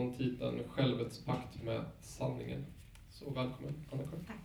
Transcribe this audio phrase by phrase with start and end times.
[0.00, 2.66] utifrån titeln Självets pakt med sanningen.
[3.10, 4.24] Så välkommen Anna-Karin.
[4.26, 4.36] Tack.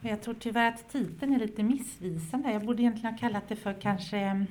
[0.00, 2.52] Jag tror tyvärr att titeln är lite missvisande.
[2.52, 4.46] Jag borde egentligen ha kallat det för kanske mm,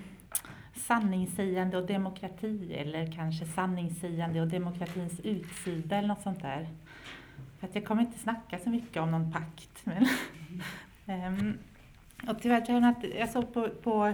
[0.76, 6.70] sanningssägande och demokrati eller kanske sanningssägande och demokratins utsida eller något sånt där.
[7.60, 9.86] För att jag kommer inte snacka så mycket om någon pakt.
[9.86, 10.08] Men
[11.06, 11.58] um,
[12.27, 14.14] och tyvärr tror jag att jag såg på, på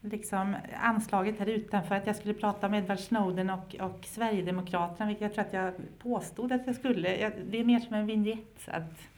[0.00, 5.22] liksom anslaget här utanför att jag skulle prata om Edward Snowden och, och Sverigedemokraterna, vilket
[5.22, 7.16] jag tror att jag påstod att jag skulle.
[7.16, 8.68] Jag, det är mer som en vignett.
[8.68, 9.08] Att,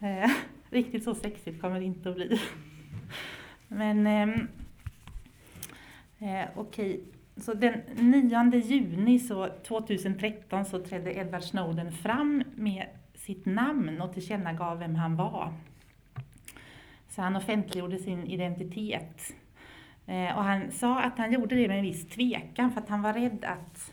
[0.00, 0.30] eh,
[0.70, 2.40] riktigt så sexigt kommer det inte att bli.
[3.68, 4.28] Men eh,
[6.18, 7.00] eh, okej, okay.
[7.36, 14.14] så den 9 juni så 2013 så trädde Edward Snowden fram med sitt namn och
[14.14, 15.52] tillkännagav vem han var.
[17.10, 19.32] Så han offentliggjorde sin identitet.
[20.06, 23.02] Eh, och han sa att han gjorde det med en viss tvekan för att han
[23.02, 23.92] var rädd att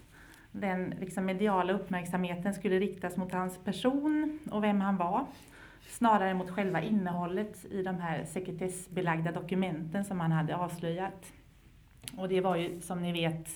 [0.51, 5.25] den liksom, mediala uppmärksamheten skulle riktas mot hans person och vem han var
[5.87, 11.33] snarare mot själva innehållet i de här sekretessbelagda dokumenten som han hade avslöjat.
[12.17, 13.49] Och det var ju som ni vet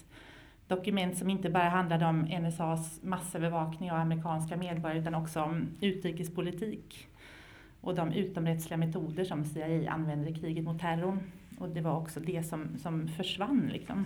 [0.67, 7.08] dokument som inte bara handlade om NSAs massövervakning av amerikanska medborgare utan också om utrikespolitik
[7.82, 11.20] och de utomrättsliga metoder som CIA använder i kriget mot terrorn.
[11.60, 13.70] Och det var också det som, som försvann.
[13.73, 14.06] Liksom.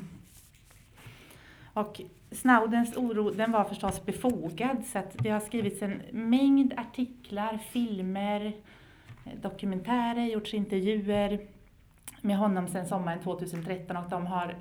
[1.74, 2.02] Och
[2.32, 8.54] Snowdens oro den var förstås befogad så att det har skrivits en mängd artiklar, filmer,
[9.42, 11.40] dokumentärer, gjorts intervjuer
[12.22, 14.56] med honom sedan sommaren 2013 och de har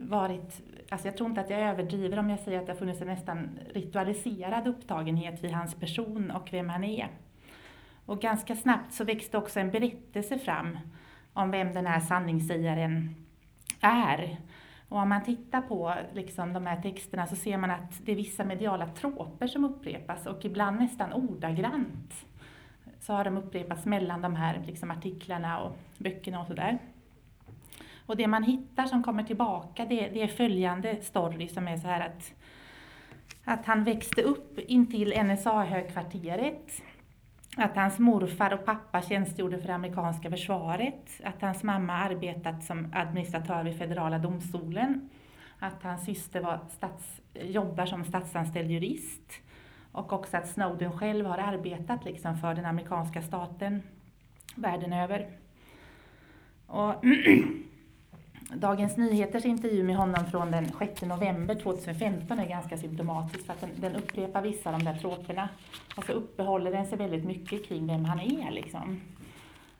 [0.00, 3.00] varit, alltså jag tror inte att jag överdriver om jag säger att det har funnits
[3.00, 7.08] en nästan ritualiserad upptagenhet vid hans person och vem han är.
[8.06, 10.78] Och ganska snabbt så växte också en berättelse fram
[11.32, 13.14] om vem den här sanningssägaren
[13.80, 14.36] är.
[14.88, 18.16] Och om man tittar på liksom, de här texterna så ser man att det är
[18.16, 22.26] vissa mediala troper som upprepas och ibland nästan ordagrant
[23.00, 26.78] så har de upprepats mellan de här liksom, artiklarna och böckerna och sådär.
[28.06, 31.88] Och det man hittar som kommer tillbaka det, det är följande story som är så
[31.88, 32.34] här att,
[33.44, 36.82] att han växte upp intill NSA-högkvarteret
[37.56, 42.92] att hans morfar och pappa tjänstgjorde för det amerikanska försvaret, att hans mamma arbetat som
[42.94, 45.10] administratör vid federala domstolen,
[45.58, 49.32] att hans syster var stats, jobbar som statsanställd jurist.
[49.92, 53.82] Och också att Snowden själv har arbetat liksom för den amerikanska staten
[54.54, 55.28] världen över.
[56.66, 56.94] Och
[58.56, 63.60] Dagens Nyheters intervju med honom från den 6 november 2015 är ganska symptomatisk för att
[63.60, 65.48] den, den upprepar vissa av de där troperna.
[65.74, 68.50] Och så alltså uppehåller den sig väldigt mycket kring vem han är.
[68.50, 69.00] Liksom.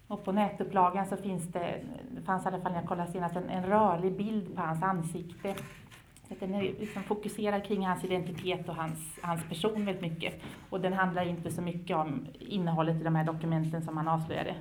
[0.09, 1.81] Och på nätupplagan så finns det,
[2.11, 4.83] det fanns i alla fall när jag kollade senast, en, en rörlig bild på hans
[4.83, 5.55] ansikte.
[6.29, 10.43] Så den är liksom fokuserad kring hans identitet och hans, hans person väldigt mycket.
[10.71, 14.55] Och den handlar inte så mycket om innehållet i de här dokumenten som han avslöjade.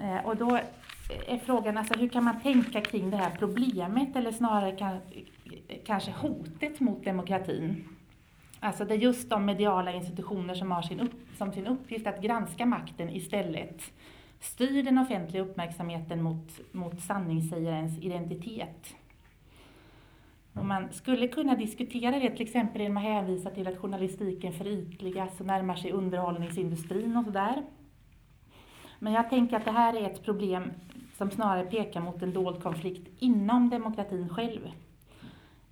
[0.00, 0.60] Eh, och då
[1.08, 5.00] är frågan alltså, hur kan man tänka kring det här problemet eller snarare kan,
[5.86, 7.88] kanske hotet mot demokratin?
[8.60, 12.22] Alltså det är just de mediala institutioner som har sin upp, som sin uppgift att
[12.22, 13.82] granska makten istället
[14.40, 18.94] styr den offentliga uppmärksamheten mot, mot sanningssägarens identitet.
[20.52, 25.40] Och man skulle kunna diskutera det till exempel genom att hänvisa till att journalistiken förytligas
[25.40, 27.62] och närmar sig underhållningsindustrin och sådär.
[28.98, 30.70] Men jag tänker att det här är ett problem
[31.18, 34.70] som snarare pekar mot en dold konflikt inom demokratin själv.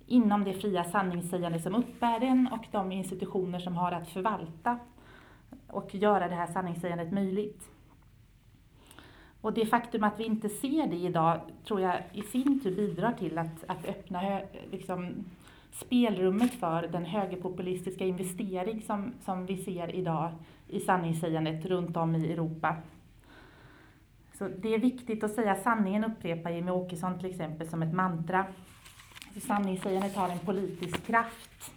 [0.07, 4.79] Inom det fria sanningssägande som uppbär den och de institutioner som har att förvalta
[5.67, 7.69] och göra det här sanningssägandet möjligt.
[9.41, 13.13] Och det faktum att vi inte ser det idag tror jag i sin tur bidrar
[13.13, 14.41] till att, att öppna
[14.71, 15.25] liksom,
[15.71, 20.31] spelrummet för den högerpopulistiska investering som, som vi ser idag
[20.67, 22.75] i sanningssägandet runt om i Europa
[24.37, 28.45] så det är viktigt att säga sanningen, upprepar Jimmie Åkesson till exempel som ett mantra.
[29.33, 31.71] Så sanningssägandet har en politisk kraft,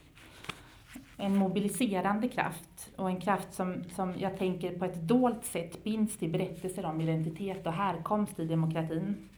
[1.17, 6.19] en mobiliserande kraft och en kraft som, som jag tänker på ett dolt sätt binds
[6.19, 9.29] till berättelser om identitet och härkomst i demokratin.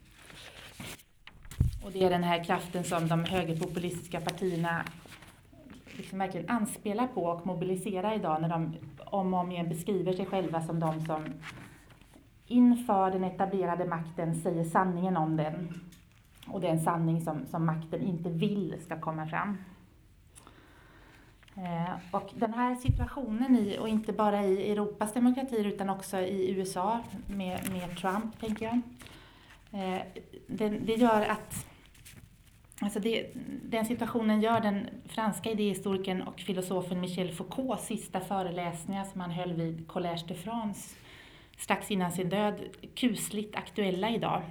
[1.85, 4.85] Och det är den här kraften som de högerpopulistiska partierna
[5.97, 8.75] liksom verkligen anspelar på och mobiliserar idag när de
[9.05, 11.23] om och om igen beskriver sig själva som de som
[12.53, 15.81] inför den etablerade makten säger sanningen om den.
[16.47, 19.57] Och det är en sanning som, som makten inte vill ska komma fram.
[21.55, 26.51] Eh, och den här situationen, i, och inte bara i Europas demokratier utan också i
[26.51, 28.81] USA med, med Trump, tänker jag.
[29.71, 30.01] Eh,
[30.47, 31.65] det, det gör att
[32.81, 33.31] Alltså det,
[33.63, 39.53] den situationen gör den franska idéhistorikern och filosofen Michel Foucaults sista föreläsningar som han höll
[39.53, 40.95] vid Collège de France
[41.57, 42.55] strax innan sin död
[42.95, 44.41] kusligt aktuella idag.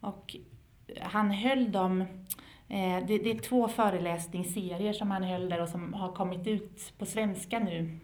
[0.00, 0.36] Och
[1.00, 2.04] han höll dem
[2.70, 6.92] Eh, det, det, är två föreläsningsserier som han höll där och som har kommit ut
[6.98, 7.98] på svenska nu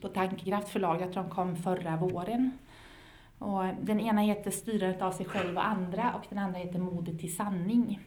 [0.00, 1.00] på Tankekraft förlag.
[1.00, 2.58] Jag tror de kom förra våren.
[3.38, 7.18] Och den ena heter Styrandet av sig själv och andra och den andra heter Modet
[7.18, 8.00] till sanning.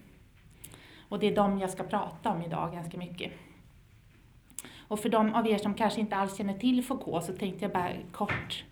[1.10, 3.32] Och det är de jag ska prata om idag ganska mycket.
[4.88, 7.72] Och för de av er som kanske inte alls känner till Foucault så tänkte jag
[7.72, 8.64] bara kort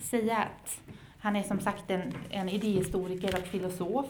[0.00, 0.80] säga att
[1.18, 4.06] han är som sagt en, en idéhistoriker och filosof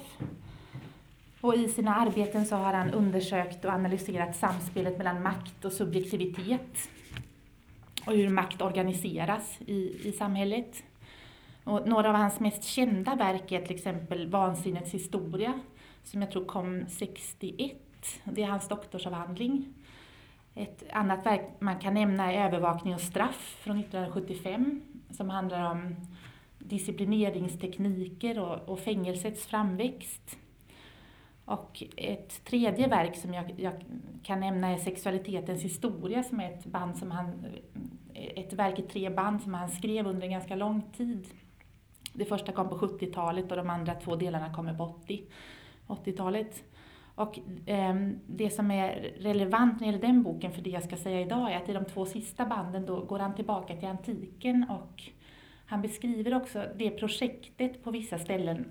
[1.45, 6.89] och i sina arbeten så har han undersökt och analyserat samspelet mellan makt och subjektivitet
[8.07, 10.83] och hur makt organiseras i, i samhället.
[11.65, 15.61] Och några av hans mest kända verk är till exempel Vansinnets historia,
[16.05, 17.73] som jag tror kom 61.
[18.25, 19.75] Det är hans doktorsavhandling.
[20.55, 24.81] Ett annat verk man kan nämna är Övervakning och straff från 1975,
[25.17, 25.97] som handlar om
[26.59, 30.39] disciplineringstekniker och, och fängelsets framväxt.
[31.45, 33.73] Och ett tredje verk som jag, jag,
[34.23, 37.47] kan nämna är Sexualitetens historia som är ett, band som han,
[38.15, 41.27] ett verk i tre band som han skrev under en ganska lång tid.
[42.13, 45.23] Det första kom på 70-talet och de andra två delarna kommer på 80,
[45.87, 46.65] 80-talet.
[47.15, 47.95] Och eh,
[48.27, 51.53] det som är relevant när det gäller den boken för det jag ska säga idag
[51.53, 55.03] är att i de två sista banden då går han tillbaka till antiken och
[55.67, 58.67] han beskriver också det projektet på vissa ställen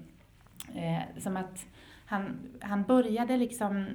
[0.76, 1.66] eh, som att
[2.06, 3.86] han, han började liksom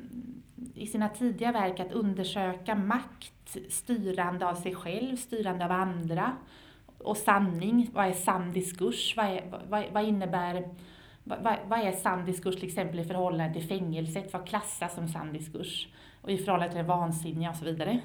[0.74, 6.32] i sina tidiga verk att undersöka makt, styrande av sig själv, styrande av andra
[6.98, 7.90] och sanning.
[7.92, 9.16] Vad är sann diskurs?
[9.16, 10.68] Vad, är, vad, vad innebär
[11.28, 14.32] vad, vad, är sann diskurs till exempel i förhållande till fängelset?
[14.32, 15.88] Vad klassas som sann diskurs?
[16.22, 18.00] Och i förhållande till det vansinniga och så vidare.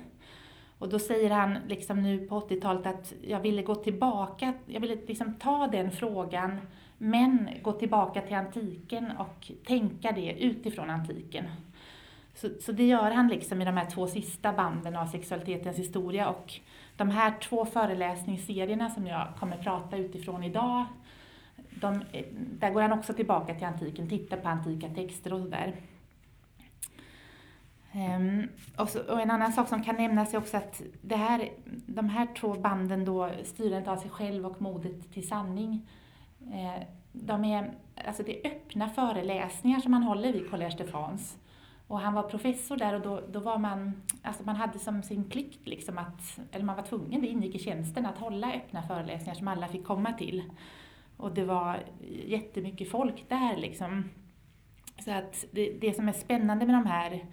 [0.77, 4.95] Och då säger han liksom nu på 80-talet att jag ville gå tillbaka, jag ville
[5.07, 6.59] liksom ta den frågan
[6.97, 11.45] men gå tillbaka till antiken och tänka det utifrån antiken.
[12.35, 16.29] Så, så det gör han liksom i de här två sista banden av sexualitetens historia
[16.29, 16.53] och
[16.97, 20.85] de här två föreläsningsserierna som jag kommer prata utifrån idag,
[21.83, 22.03] de,
[22.59, 25.75] där går han också tillbaka till antiken, tittar på antika texter och sådär.
[27.95, 28.47] Um,
[28.77, 31.49] och, så, och, en annan sak som kan nämnas är också att det här,
[31.85, 35.87] de här två banden, då, Styrandet av sig själv och Modet till sanning,
[36.51, 37.71] Eh, de är,
[38.05, 41.37] alltså det är öppna föreläsningar som man håller vid Collège de France.
[41.87, 45.23] Och han var professor där och då, då var man, alltså man hade som sin
[45.23, 49.35] plikt, liksom att, eller man var tvungen, det ingick i tjänsten, att hålla öppna föreläsningar
[49.35, 50.43] som alla fick komma till.
[51.23, 51.83] Och det var
[52.25, 54.09] jättemycket folk där liksom.
[54.99, 57.25] Så att det, det som är spännande med de här,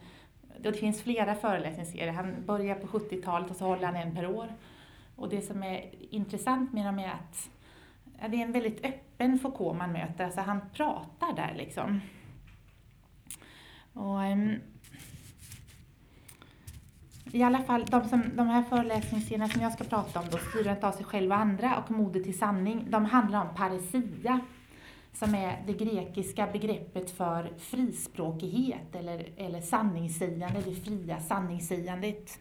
[0.60, 4.54] det finns flera föreläsningsserier, han börjar på 70-talet och så håller han en per år.
[5.16, 7.50] Och det som är intressant med dem är att
[8.30, 12.00] det är en väldigt öppen Foucault man möter, alltså han pratar där liksom.
[13.92, 14.58] Och, um,
[17.32, 20.84] i alla fall, de, som, de här föreläsningsserierna som jag ska prata om, då, Styrandet
[20.84, 24.40] av sig själv och andra och Modet till sanning, de handlar om paresia,
[25.12, 32.38] som är det grekiska begreppet för frispråkighet eller, eller sanningssägande, det fria sanningssägandet.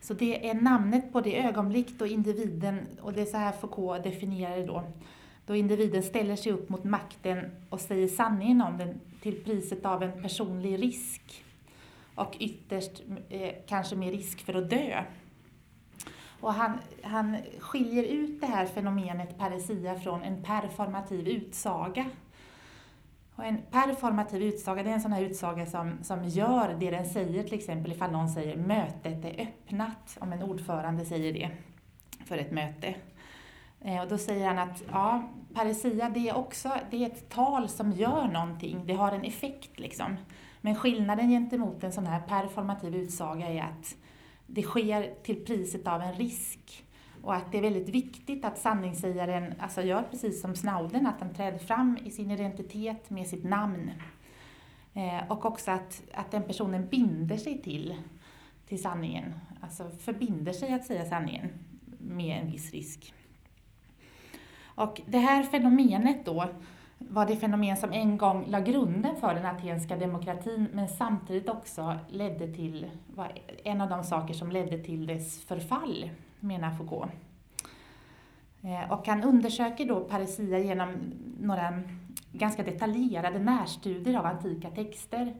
[0.00, 4.04] Så det är namnet på det ögonblick då individen, och det är så här Foucault
[4.04, 4.84] definierar det då,
[5.46, 10.02] då individen ställer sig upp mot makten och säger sanningen om den till priset av
[10.02, 11.44] en personlig risk
[12.14, 15.04] och ytterst eh, kanske med risk för att dö.
[16.40, 22.06] Och han, han skiljer ut det här fenomenet paresia från en performativ utsaga
[23.36, 27.06] och en performativ utsaga, det är en sån här utsaga som, som gör det den
[27.06, 31.50] säger, till exempel ifall någon säger mötet är öppnat, om en ordförande säger det
[32.26, 32.94] för ett möte.
[33.80, 35.22] Eh, och då säger han att ja,
[35.54, 39.80] paresia det är också det är ett tal som gör någonting, det har en effekt
[39.80, 40.16] liksom.
[40.64, 43.96] Men skillnaden gentemot en sån här performativ utsaga är att
[44.46, 46.84] det sker till priset av en risk.
[47.22, 51.34] Och att det är väldigt viktigt att sanningssägaren alltså gör precis som Snauden, att han
[51.34, 53.90] träder fram i sin identitet med sitt namn.
[54.94, 57.94] Eh, och också att, att den personen binder sig till,
[58.68, 61.48] till sanningen, alltså förbinder sig att säga sanningen
[61.98, 63.14] med en viss risk.
[64.74, 66.48] Och det här fenomenet då,
[67.10, 71.98] var det fenomen som en gång la grunden för den atenska demokratin men samtidigt också
[72.08, 73.32] ledde till, var
[73.64, 77.12] en av de saker som ledde till dess förfall, menar Foucault.
[78.62, 80.88] Eh, och han undersöker då paresia genom
[81.40, 81.82] några
[82.32, 85.34] ganska detaljerade närstudier av antika texter.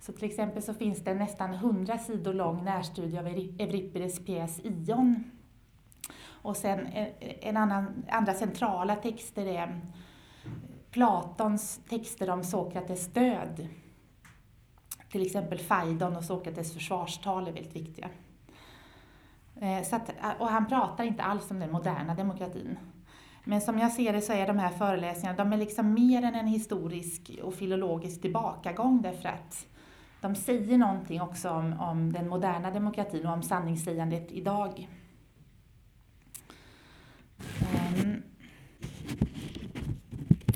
[0.00, 4.60] Så till exempel så finns det en nästan 100 sidor lång närstudie av Euripides pjäs
[4.64, 5.24] Ion.
[6.28, 9.80] Och sen eh, en annan, andra centrala texter är
[10.96, 13.68] Platons texter om Sokrates död.
[15.10, 18.08] Till exempel Faidon och Sokrates försvarstal är väldigt viktiga.
[19.60, 22.78] Eh, så att, eh, och han pratar inte alls om den moderna demokratin.
[23.44, 26.34] Men som jag ser det så är de här föreläsningarna de är liksom mer än
[26.34, 29.66] en historisk och filologisk tillbakagång därför att
[30.20, 34.88] de säger någonting också om, om den moderna demokratin och om sanningssägandet idag.
[38.02, 38.22] Um,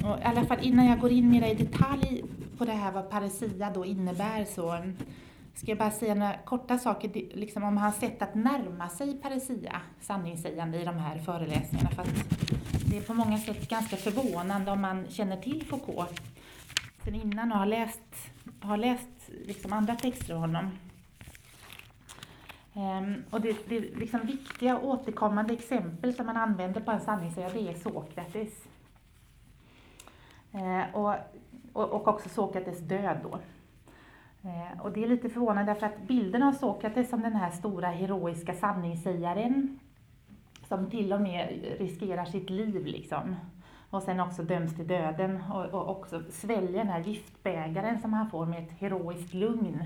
[0.05, 2.25] och I alla fall innan jag går in mer i detalj
[2.59, 4.79] på det här vad paresia då innebär så
[5.55, 9.81] ska jag bara säga några korta saker liksom om hans sätt att närma sig paresia,
[10.01, 11.91] sanningssägande, i de här föreläsningarna.
[11.91, 12.07] För
[12.91, 16.21] det är på många sätt ganska förvånande om man känner till Foucault
[17.05, 18.31] sen innan och har läst,
[18.61, 20.71] har läst liksom andra texter av honom.
[22.73, 27.71] Um, och det, det liksom viktiga återkommande exempel som man använder på en sanningssägare det
[27.71, 28.70] är Sokrates.
[30.53, 31.15] Eh, och,
[31.73, 33.39] och, och också Sokrates död då.
[34.49, 37.89] Eh, och det är lite förvånande därför att bilden av Sokrates som den här stora
[37.89, 39.79] heroiska sanningssägaren
[40.69, 43.37] som till och med riskerar sitt liv liksom.
[43.91, 48.31] Och sen också döms till döden och, och också sväljer den här giftbägaren som han
[48.31, 49.85] får med ett heroiskt lugn.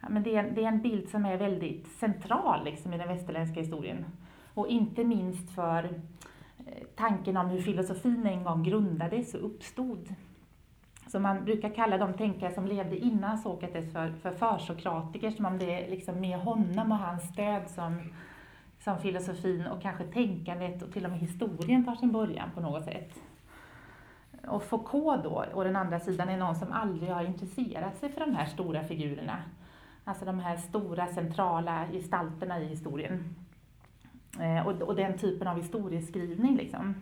[0.00, 3.08] Ja, men det, är, det är en bild som är väldigt central liksom, i den
[3.08, 4.04] västerländska historien.
[4.54, 6.00] Och inte minst för
[6.96, 10.14] tanken om hur filosofin en gång grundades och uppstod.
[11.06, 15.58] Så man brukar kalla de tänkare som levde innan Sokrates för, för försokratiker, som om
[15.58, 18.00] det är liksom med honom och hans stöd som
[18.88, 22.84] som filosofin och kanske tänkandet och till och med historien tar sin början på något
[22.84, 23.14] sätt.
[24.46, 28.20] Och Foucault då, å den andra sidan, är någon som aldrig har intresserat sig för
[28.20, 29.42] de här stora figurerna.
[30.04, 33.34] Alltså de här stora centrala gestalterna i historien.
[34.40, 36.94] Eh, och, och, den typen av historieskrivning liksom.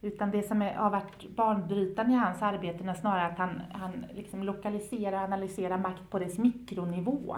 [0.00, 4.06] Utan det som är, har varit banbrytande i hans arbete är snarare att han, han
[4.14, 7.36] liksom lokaliserar och analyserar makt på dess mikronivå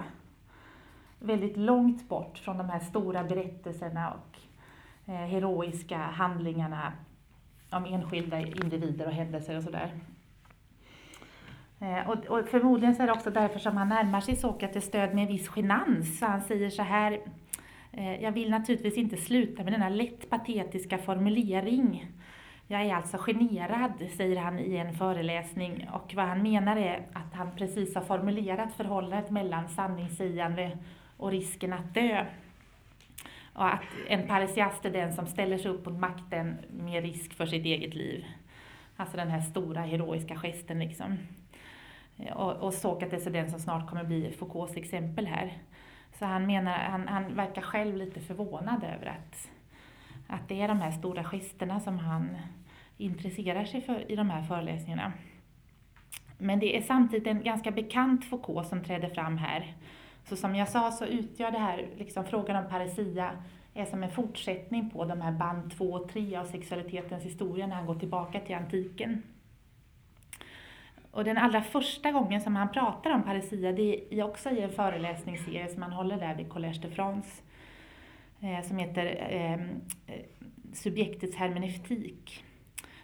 [1.19, 4.39] väldigt långt bort från de här stora berättelserna och
[5.13, 6.93] eh, heroiska handlingarna
[7.69, 9.91] om enskilda individer och händelser och sådär.
[11.79, 15.15] Eh, och, och, förmodligen så är det också därför som han närmar sig Sokrates stöd
[15.15, 16.19] med en viss genans.
[16.19, 17.19] Så han säger så här,
[17.91, 22.11] Eh, jag vill naturligtvis inte sluta med denna lätt patetiska formulering.
[22.67, 25.89] Jag är alltså generad, säger han i en föreläsning.
[25.93, 30.77] Och vad han menar är att han precis har formulerat förhållandet mellan sanningssägande
[31.17, 32.25] och risken att dö.
[33.53, 37.45] Och att en parisiast är den som ställer sig upp mot makten med risk för
[37.45, 38.25] sitt eget liv.
[38.95, 41.17] Alltså den här stora heroiska gesten liksom.
[42.17, 45.53] Eh, och, och Sokrates är den som snart kommer bli Foucaults exempel här.
[46.19, 49.49] Så han menar, han, han verkar själv lite förvånad över att,
[50.27, 52.37] att det är de här stora gesterna som han
[52.97, 55.13] intresserar sig för i de här föreläsningarna.
[56.37, 59.75] Men det är samtidigt en ganska bekant Foucault som träder fram här
[60.23, 63.31] så som jag sa så utgör det här, liksom frågan om paresia,
[63.73, 67.75] är som en fortsättning på de här band 2 och 3 av sexualitetens historia när
[67.75, 69.23] han går tillbaka till antiken.
[71.19, 74.71] Och den allra första gången som han pratar om paresia, det är också i en
[74.71, 77.41] föreläsningsserie som han håller där vid Collège de France,
[78.39, 80.25] eh, som heter ehm, eh,
[80.73, 82.43] Subjektets hermeneutik.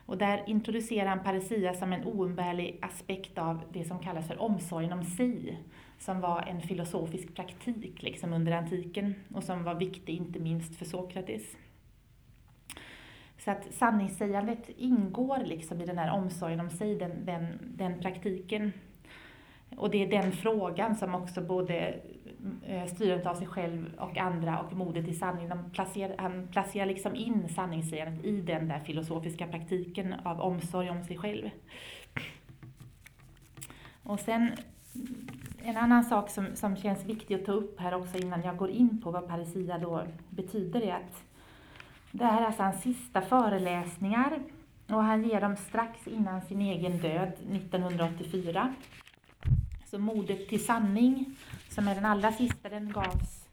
[0.05, 4.93] Och där introducerar han paresia som en oumbärlig aspekt av det som kallas för omsorgen
[4.93, 5.59] om sig
[5.99, 10.85] som var en filosofisk praktik liksom under antiken och som var viktig inte minst för
[10.85, 11.55] Sokrates.
[13.45, 18.73] Så att sanningssägandet ingår liksom i den här omsorgen om sig, den, den, den praktiken.
[19.77, 21.75] Och det är den frågan som också både
[22.65, 26.47] eh, styret styrandet av sig själv och andra och modet i sanning, de placerar, han
[26.47, 31.49] placerar liksom in sanningssägandet i den där filosofiska praktiken av omsorg om sig själv.
[34.03, 34.51] Och sen
[35.63, 38.69] en annan sak som, som känns viktig att ta upp här också innan jag går
[38.69, 41.34] in på vad paresia då betyder är att
[42.17, 44.39] det här är alltså hans sista föreläsningar
[44.87, 48.73] och han ger dem strax innan sin egen död 1984.
[49.85, 51.35] Så Modet till sanning,
[51.69, 53.45] som är den allra sista, den gavs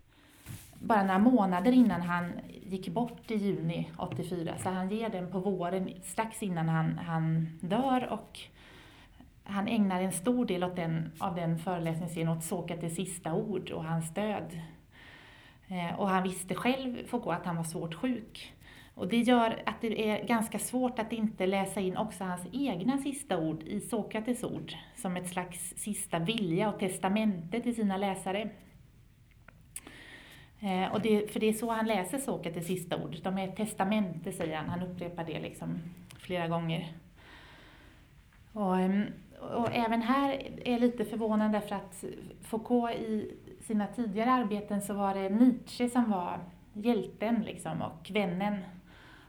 [0.79, 5.39] bara några månader innan han gick bort i juni 84, så han ger den på
[5.39, 8.41] våren strax innan han, han dör och
[9.45, 13.85] han ägnar en stor del av den, av den föreläsningsserien åt Sokrates sista ord och
[13.85, 14.61] hans död.
[15.69, 18.52] Eh, och han visste själv, Foucault, att han var svårt sjuk.
[18.95, 22.99] Och det gör att det är ganska svårt att inte läsa in också hans egna
[22.99, 28.51] sista ord i Sokrates ord, som ett slags sista vilja och testamente till sina läsare.
[30.61, 33.17] Eh, och det, för det är så han läser Sokrates sista ord.
[33.23, 34.69] De är ett testamente, säger han.
[34.69, 35.79] Han upprepar det liksom
[36.19, 36.93] flera gånger.
[38.53, 39.05] Och, ehm,
[39.41, 42.05] och även här är lite förvånande för att
[42.43, 46.41] Foucault i sina tidigare arbeten så var det Nietzsche som var
[46.73, 48.59] hjälten liksom, och vännen.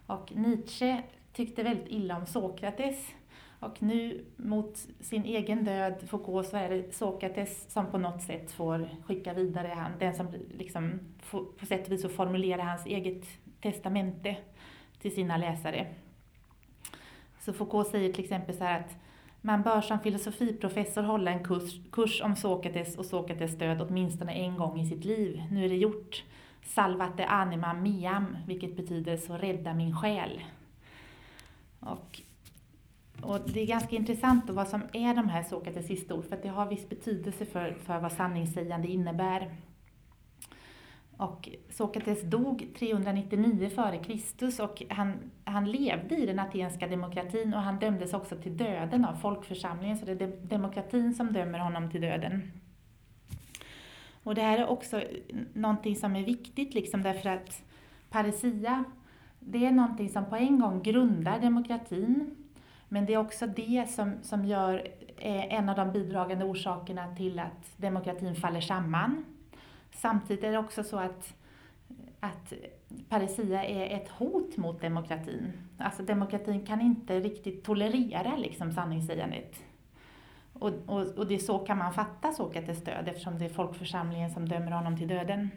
[0.08, 3.14] Och Nietzsche tyckte väldigt illa om Sokrates.
[3.60, 8.52] Och nu mot sin egen död, Foucault, så är det Sokrates som på något sätt
[8.52, 11.00] får skicka vidare, han, den som liksom
[11.60, 13.26] på sätt och vis formulerar hans eget
[13.62, 14.38] testamente
[15.02, 15.88] till sina läsare.
[17.40, 18.96] Så Foucault säger till exempel så här att
[19.42, 24.58] man bör som filosofiprofessor hålla en kurs, kurs om Sokrates och Sokrates död åtminstone en
[24.58, 25.44] gång i sitt liv.
[25.52, 26.24] Nu är det gjort.
[26.66, 30.44] Salvate anima miam, vilket betyder så rädda min själ.
[31.80, 32.22] Och,
[33.22, 36.44] och det är ganska intressant vad som är de här Sokrates sista ord, för att
[36.44, 39.52] det har viss betydelse för, för vad sanningssägande innebär.
[41.18, 44.62] Och Sokrates dog 399 f.Kr.
[44.62, 49.16] och han, han levde i den atenska demokratin och han dömdes också till döden av
[49.16, 52.52] folkförsamlingen, så det är demokratin som dömer honom till döden.
[54.24, 55.02] Och det här är också
[55.54, 57.64] någonting som är viktigt liksom därför att
[58.10, 58.84] paresia,
[59.40, 62.36] det är någonting som på en gång grundar demokratin,
[62.90, 64.88] men det är också det som, som gör
[65.18, 69.26] eh, en av de bidragande orsakerna till att demokratin faller samman.
[69.92, 71.34] Samtidigt är det också så att,
[72.20, 72.54] att
[73.10, 75.54] paresia är ett hot mot demokratin.
[75.78, 79.64] Alltså demokratin kan inte riktigt tolerera liksom sanningssägandet.
[80.64, 84.32] Och, och, och det är så kan man fatta Sokrates död eftersom det är folkförsamlingen
[84.32, 85.50] som dömer honom till döden.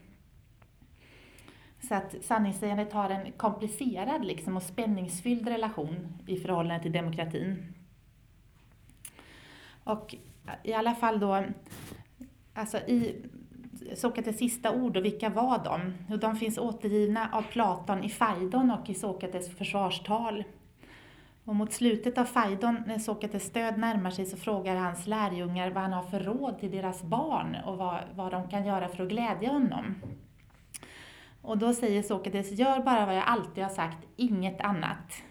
[1.88, 7.74] Så att sanningssägandet har en komplicerad liksom, och spänningsfylld relation i förhållande till demokratin.
[9.84, 10.14] Och
[10.62, 11.44] i alla fall då,
[12.54, 13.24] alltså i
[13.94, 15.94] Sokrates sista ord, och vilka var de?
[16.14, 20.44] Och de finns återgivna av Platon i Faidon och i Sokrates försvarstal.
[21.46, 25.82] Och mot slutet av Faidon, när Sokrates död närmar sig, så frågar hans lärjungar vad
[25.82, 29.08] han har för råd till deras barn och vad, vad de kan göra för att
[29.08, 29.94] glädja honom.
[31.42, 35.22] Och då säger Sokrates, gör bara vad jag alltid har sagt, inget annat.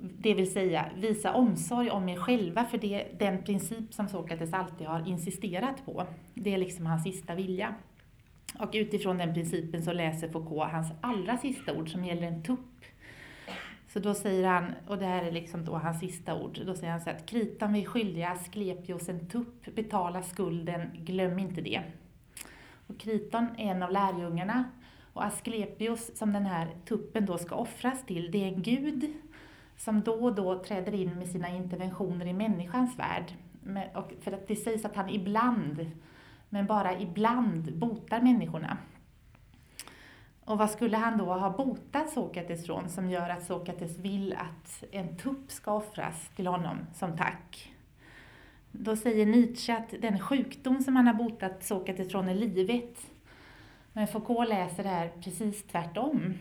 [0.00, 4.52] Det vill säga, visa omsorg om er själva, för det är den princip som Sokrates
[4.52, 6.06] alltid har insisterat på.
[6.34, 7.74] Det är liksom hans sista vilja.
[8.58, 12.84] Och utifrån den principen så läser Foucault hans allra sista ord som gäller en tupp
[13.88, 16.92] så då säger han, och det här är liksom då hans sista ord, då säger
[16.92, 21.82] han så att kritan vi är skyldiga Asklepios en tupp, betala skulden, glöm inte det.
[22.86, 24.64] Och Kriton är en av lärjungarna
[25.12, 29.12] och Asklepios som den här tuppen då ska offras till, det är en gud
[29.76, 33.32] som då och då träder in med sina interventioner i människans värld.
[33.94, 35.90] Och för att det sägs att han ibland,
[36.48, 38.78] men bara ibland, botar människorna.
[40.46, 44.84] Och vad skulle han då ha botat Sokrates från som gör att Sokrates vill att
[44.90, 47.72] en tupp ska offras till honom som tack?
[48.72, 52.98] Då säger Nietzsche att den sjukdom som han har botat Sokrates från är livet.
[53.92, 56.34] Men Foucault läser det här precis tvärtom.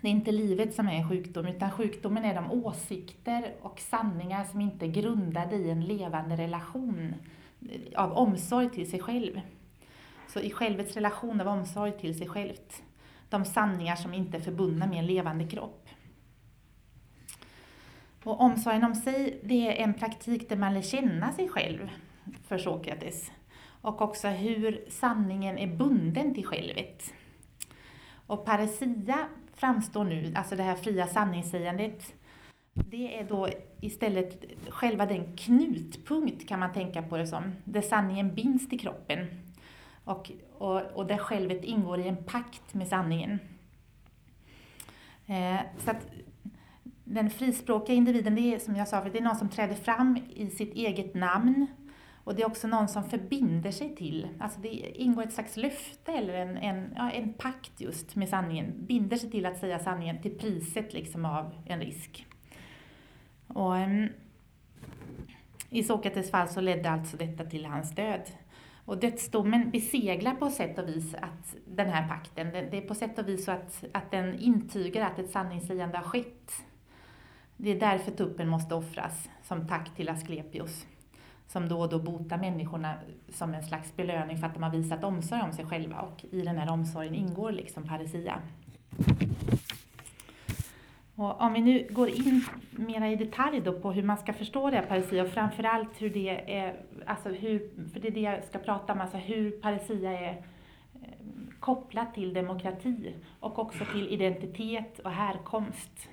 [0.00, 4.60] Det är inte livet som är sjukdom, utan sjukdomen är de åsikter och sanningar som
[4.60, 7.14] inte är grundade i en levande relation
[7.96, 9.40] av omsorg till sig själv.
[10.28, 12.82] Så i självets relation av omsorg till sig självt
[13.28, 15.88] de sanningar som inte är förbundna med en levande kropp.
[18.24, 21.90] Och omsorgen om sig, det är en praktik där man lär känna sig själv,
[22.48, 23.30] för Sokrates.
[23.80, 27.12] Och också hur sanningen är bunden till självet.
[28.26, 32.14] Och paresia framstår nu, alltså det här fria sanningssägandet,
[32.74, 33.48] det är då
[33.80, 39.26] istället själva den knutpunkt, kan man tänka på det som, där sanningen binds till kroppen
[40.06, 43.38] och, och, och där självet ingår i en pakt med sanningen.
[45.26, 46.06] Eh, så att
[47.04, 50.18] den frispråkiga individen, det är som jag sa, för det är någon som träder fram
[50.34, 51.66] i sitt eget namn
[52.24, 54.68] och det är också någon som förbinder sig till, alltså det
[55.02, 59.30] ingår ett slags löfte eller en, en, ja, en pakt just med sanningen, binder sig
[59.30, 62.26] till att säga sanningen till priset liksom av en risk.
[63.46, 64.08] Och, um,
[65.70, 68.30] I Sokrates fall så ledde alltså detta till hans död.
[68.86, 72.50] Och dödsdomen beseglar på sätt och vis att den här pakten.
[72.52, 76.04] Det är på sätt och vis så att, att den intygar att ett sanningssägande har
[76.04, 76.52] skett.
[77.56, 80.86] Det är därför tuppen måste offras, som tack till Asklepios,
[81.46, 82.94] som då och då botar människorna
[83.28, 86.00] som en slags belöning för att de har visat omsorg om sig själva.
[86.00, 88.40] Och i den här omsorgen ingår liksom paresia.
[91.16, 94.70] Och om vi nu går in mera i detalj då på hur man ska förstå
[94.70, 96.76] det här paresia och framförallt hur det är,
[97.06, 100.30] alltså hur, för det är det jag ska prata om, alltså hur paresia är
[101.02, 101.08] eh,
[101.60, 106.08] kopplat till demokrati och också till identitet och härkomst.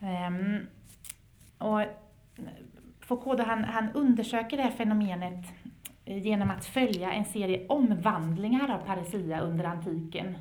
[0.00, 0.66] Um,
[1.58, 1.80] och
[3.00, 5.44] Foucault han, han undersöker det här fenomenet
[6.04, 10.38] eh, genom att följa en serie omvandlingar av paresia under antiken.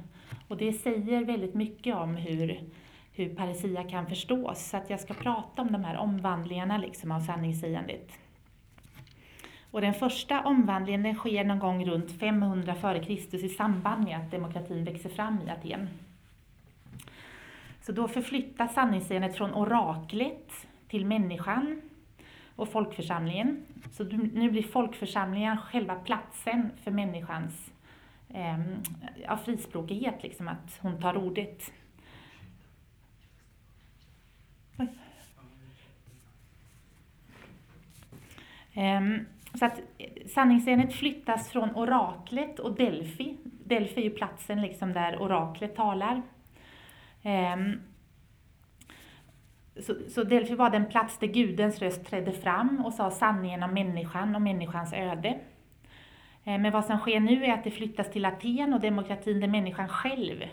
[0.47, 2.63] Och det säger väldigt mycket om hur
[3.13, 4.69] hur paresia kan förstås.
[4.69, 8.11] Så att jag ska prata om de här omvandlingarna liksom av sanningssägandet.
[9.71, 13.35] Och den första omvandlingen den sker någon gång runt 500 f.Kr.
[13.35, 15.89] i samband med att demokratin växer fram i Aten.
[17.81, 21.81] Så då förflyttas sanningssägandet från oraklet till människan
[22.55, 23.65] och folkförsamlingen.
[23.91, 27.71] Så nu blir folkförsamlingen själva platsen för människans
[28.29, 31.71] eh, frispråkighet, liksom att hon tar ordet.
[34.77, 34.87] Um,
[38.73, 43.37] Ehm, så att eh, sanningsärendet flyttas från oraklet och Delphi.
[43.43, 46.21] Delphi är ju platsen liksom där oraklet talar.
[47.23, 47.81] Ehm,
[49.81, 53.73] så, så Delphi var den plats där Gudens röst trädde fram och sa sanningen om
[53.73, 55.39] människan och människans öde.
[56.43, 59.47] Ehm, men vad som sker nu är att det flyttas till Aten och demokratin där
[59.47, 60.43] människan själv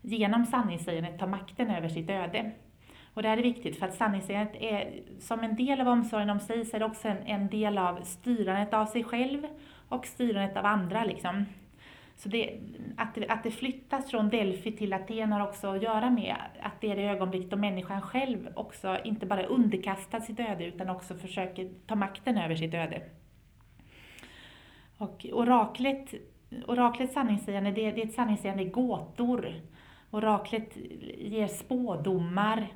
[0.00, 2.52] genom sanningssägandet tar makten över sitt öde.
[3.18, 6.40] Och det här är viktigt för att sanningssägandet är som en del av omsorgen om
[6.40, 9.46] sig så är det också en, en del av styrandet av sig själv
[9.88, 11.04] och styrandet av andra.
[11.04, 11.44] Liksom.
[12.16, 12.60] Så det,
[12.96, 16.80] att, det, att det flyttas från Delphi till Aten har också att göra med att
[16.80, 21.14] det är det ögonblick då människan själv också inte bara underkastar sitt öde utan också
[21.14, 23.02] försöker ta makten över sitt öde.
[24.98, 26.14] Och oraklet,
[26.66, 29.54] oraklets sanningssägande, det, det är ett sanningssägande i gåtor.
[30.10, 30.76] Oraklet
[31.18, 32.68] ger spådomar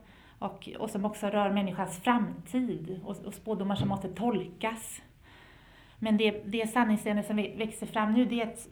[0.42, 5.02] och, och som också rör människans framtid och, och spådomar som måste tolkas.
[5.98, 8.68] Men det, det sanningssägande som växer fram nu det är ett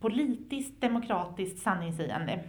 [0.00, 2.44] politiskt demokratiskt sanningssägande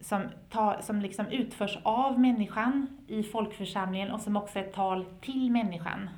[0.00, 5.04] som, tar, som liksom utförs av människan i folkförsamlingen och som också är ett tal
[5.20, 6.10] till människan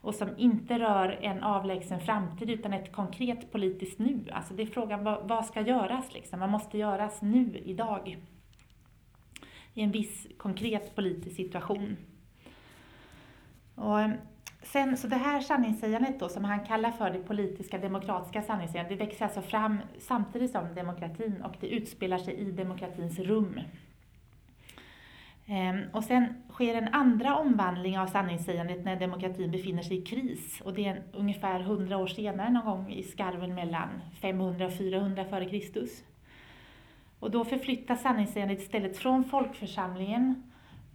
[0.00, 4.24] och som inte rör en avlägsen framtid utan ett konkret politiskt nu.
[4.32, 6.40] Alltså det är frågan vad, vad ska göras liksom?
[6.40, 8.18] Vad måste göras nu, idag?
[9.78, 11.96] I en viss konkret politisk situation.
[13.74, 13.98] Och
[14.62, 19.04] sen, så det här sanningssägandet då, som han kallar för det politiska demokratiska sanningssägandet, det
[19.04, 23.60] växer alltså fram samtidigt som demokratin och det utspelar sig i demokratins rum.
[25.46, 30.60] Ehm, och sen sker en andra omvandling av sanningssägandet när demokratin befinner sig i kris.
[30.60, 33.88] Och det är ungefär 100 år senare, någon gång i skarven mellan
[34.20, 35.88] 500 och 400 f.Kr.
[37.20, 40.52] Och då förflyttas sanningssägandet istället från folkförsamlingen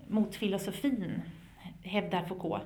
[0.08, 1.22] mot filosofin,
[1.84, 2.64] hävdar Foucault.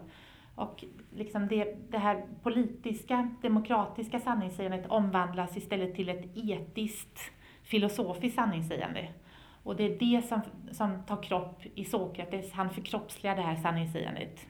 [0.55, 0.83] Och
[1.15, 7.19] liksom det, det här politiska, demokratiska sanningssägandet omvandlas istället till ett etiskt,
[7.63, 9.07] filosofiskt sanningssägande.
[9.63, 10.41] Och det är det som,
[10.71, 14.47] som tar kropp i Sokrates, han förkroppsligar det här sanningssägandet.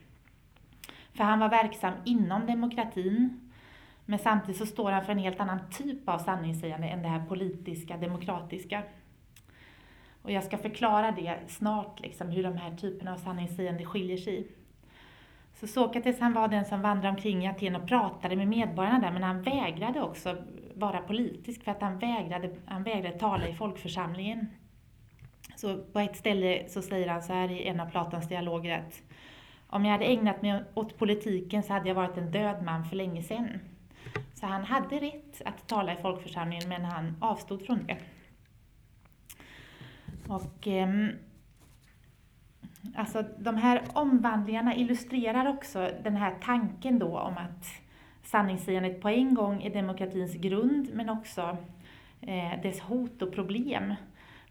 [1.13, 3.46] För han var verksam inom demokratin,
[4.09, 7.25] men samtidigt så står han för en helt annan typ av sanningssägande än det här
[7.25, 8.83] politiska, demokratiska.
[10.21, 14.47] Och jag ska förklara det snart, liksom, hur de här typerna av sanningssägande skiljer sig.
[15.53, 19.11] Så Sokrates han var den som vandrade omkring i Aten och pratade med medborgarna där,
[19.11, 20.37] men han vägrade också
[20.75, 24.47] vara politisk för att han vägrade, han vägrade tala i folkförsamlingen.
[25.55, 29.01] Så på ett ställe så säger han så här i en av Platons dialoger att
[29.67, 32.95] om jag hade ägnat mig åt politiken så hade jag varit en död man för
[32.95, 33.59] länge sedan.
[34.39, 37.97] Så han hade rätt att tala i folkförsamlingen men han avstod från det.
[40.27, 41.09] Och, eh,
[42.95, 47.65] alltså, de här omvandlingarna illustrerar också den här tanken då om att
[48.23, 51.57] sanningssägandet på en gång är demokratins grund men också
[52.21, 53.95] eh, dess hot och problem.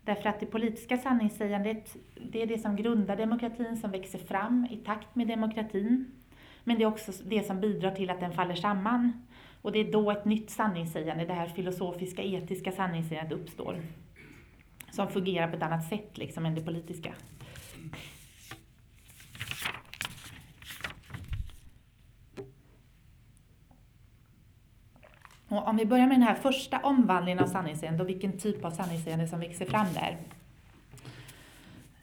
[0.05, 1.97] Därför att det politiska sanningssägandet,
[2.31, 6.13] det är det som grundar demokratin, som växer fram i takt med demokratin.
[6.65, 9.26] Men det är också det som bidrar till att den faller samman.
[9.67, 13.83] Och det är då ett nytt sanningssägande, det här filosofiska, etiska sanningssägandet uppstår
[14.91, 17.15] som fungerar på ett annat sätt liksom, än det politiska.
[25.49, 28.71] Och om vi börjar med den här första omvandlingen av sanningssägande och vilken typ av
[28.71, 30.17] sanningssägande som växer fram där.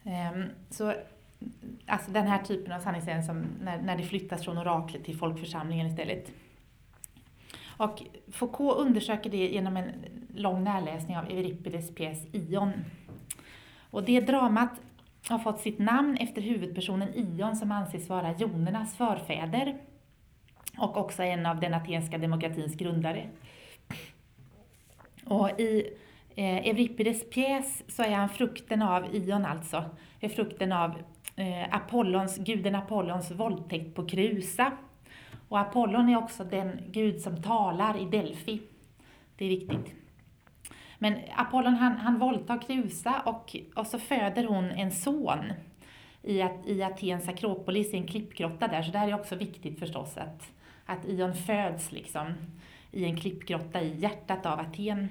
[0.04, 0.94] Ehm, så,
[1.86, 5.86] alltså den här typen av sanningssägande som när, när det flyttas från oraklet till folkförsamlingen
[5.86, 6.32] istället.
[7.76, 9.92] Och Foucault undersöker det genom en
[10.34, 12.72] lång närläsning av Euripides pjäs Ion.
[13.90, 14.70] Och det dramat
[15.28, 19.78] har fått sitt namn efter huvudpersonen Ion som anses vara jonernas förfäder
[20.78, 23.28] och också en av den atenska demokratins grundare.
[25.24, 25.96] Och i
[26.34, 29.84] eh, Euripides pjäs så är han frukten av Ion alltså,
[30.20, 30.90] är frukten av
[31.36, 34.72] eh, Apollons, guden Apollons våldtäkt på Krusa.
[35.54, 38.62] Och Apollon är också den gud som talar i Delfi.
[39.36, 39.94] Det är viktigt.
[40.98, 45.52] Men Apollon han, han våldtar Krusa och, och så föder hon en son
[46.22, 48.82] i, i Atens Akropolis, i en klippgrotta där.
[48.82, 50.52] Så det här är också viktigt förstås, att,
[50.86, 52.34] att Ion föds liksom
[52.90, 55.08] i en klippgrotta i hjärtat av Aten.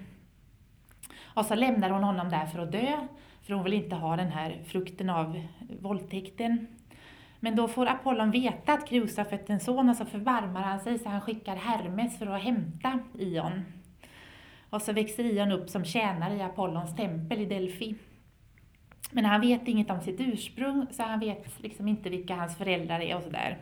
[1.24, 3.08] Och så lämnar hon honom där för att dö,
[3.42, 5.42] för hon vill inte ha den här frukten av
[5.80, 6.68] våldtäkten.
[7.44, 10.80] Men då får Apollon veta att Krusa fött en son alltså och så förbarmar han
[10.80, 13.66] sig så han skickar Hermes för att hämta Ion.
[14.70, 17.96] Och så växer Ion upp som tjänare i Apollons tempel i Delphi.
[19.12, 23.00] Men han vet inget om sitt ursprung, så han vet liksom inte vilka hans föräldrar
[23.00, 23.58] är och sådär.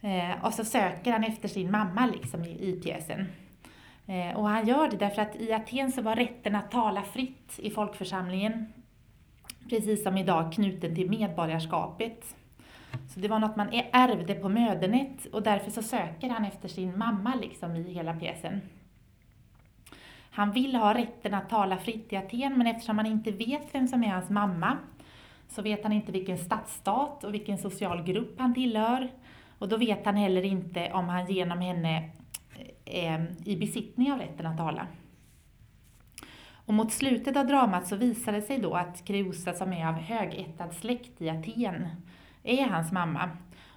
[0.00, 3.26] Eh, och så söker han efter sin mamma liksom i, i pjäsen.
[4.06, 7.58] Eh, och han gör det därför att i Aten så var rätten att tala fritt
[7.58, 8.72] i folkförsamlingen,
[9.70, 12.36] precis som idag, knuten till medborgarskapet.
[13.08, 16.98] Så det var något man ärvde på mödernet och därför så söker han efter sin
[16.98, 18.60] mamma liksom i hela pjäsen.
[20.30, 23.88] Han vill ha rätten att tala fritt i Aten, men eftersom han inte vet vem
[23.88, 24.76] som är hans mamma,
[25.48, 29.10] så vet han inte vilken stadsstat och vilken social grupp han tillhör.
[29.58, 32.10] Och då vet han heller inte om han genom henne
[32.84, 34.86] är i besittning av rätten att tala.
[36.66, 39.94] Och mot slutet av dramat så visar det sig då att Kreusa som är av
[39.94, 41.88] högättad släkt i Aten
[42.42, 43.30] är hans mamma.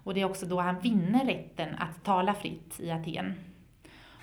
[0.03, 3.33] Och det är också då han vinner rätten att tala fritt i Aten.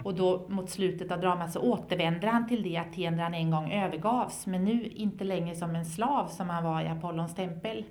[0.02, 3.50] Och då mot slutet av dramat så återvänder han till det Aten där han en
[3.50, 7.84] gång övergavs, men nu inte längre som en slav som han var i Apollons tempel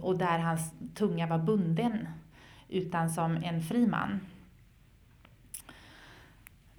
[0.00, 2.08] och där hans tunga var bunden,
[2.68, 4.20] utan som en fri man.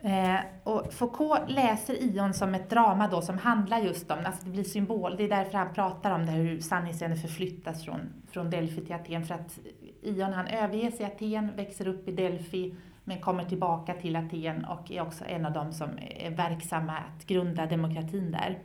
[0.04, 4.52] Eh, och Foucault läser Ion som ett drama då som handlar just om, alltså det
[4.52, 8.00] blir symbol, det är därför han pratar om det här hur sanningsscenen förflyttas från,
[8.32, 9.60] från Delphi till Aten, för att
[10.02, 14.92] Ion han överges i Aten, växer upp i Delphi, men kommer tillbaka till Aten och
[14.92, 18.60] är också en av dem som är verksamma att grunda demokratin där.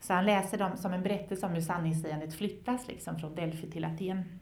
[0.00, 3.84] Så han läser dem som en berättelse om hur sanningssägandet flyttas liksom från Delphi till
[3.84, 4.40] Aten.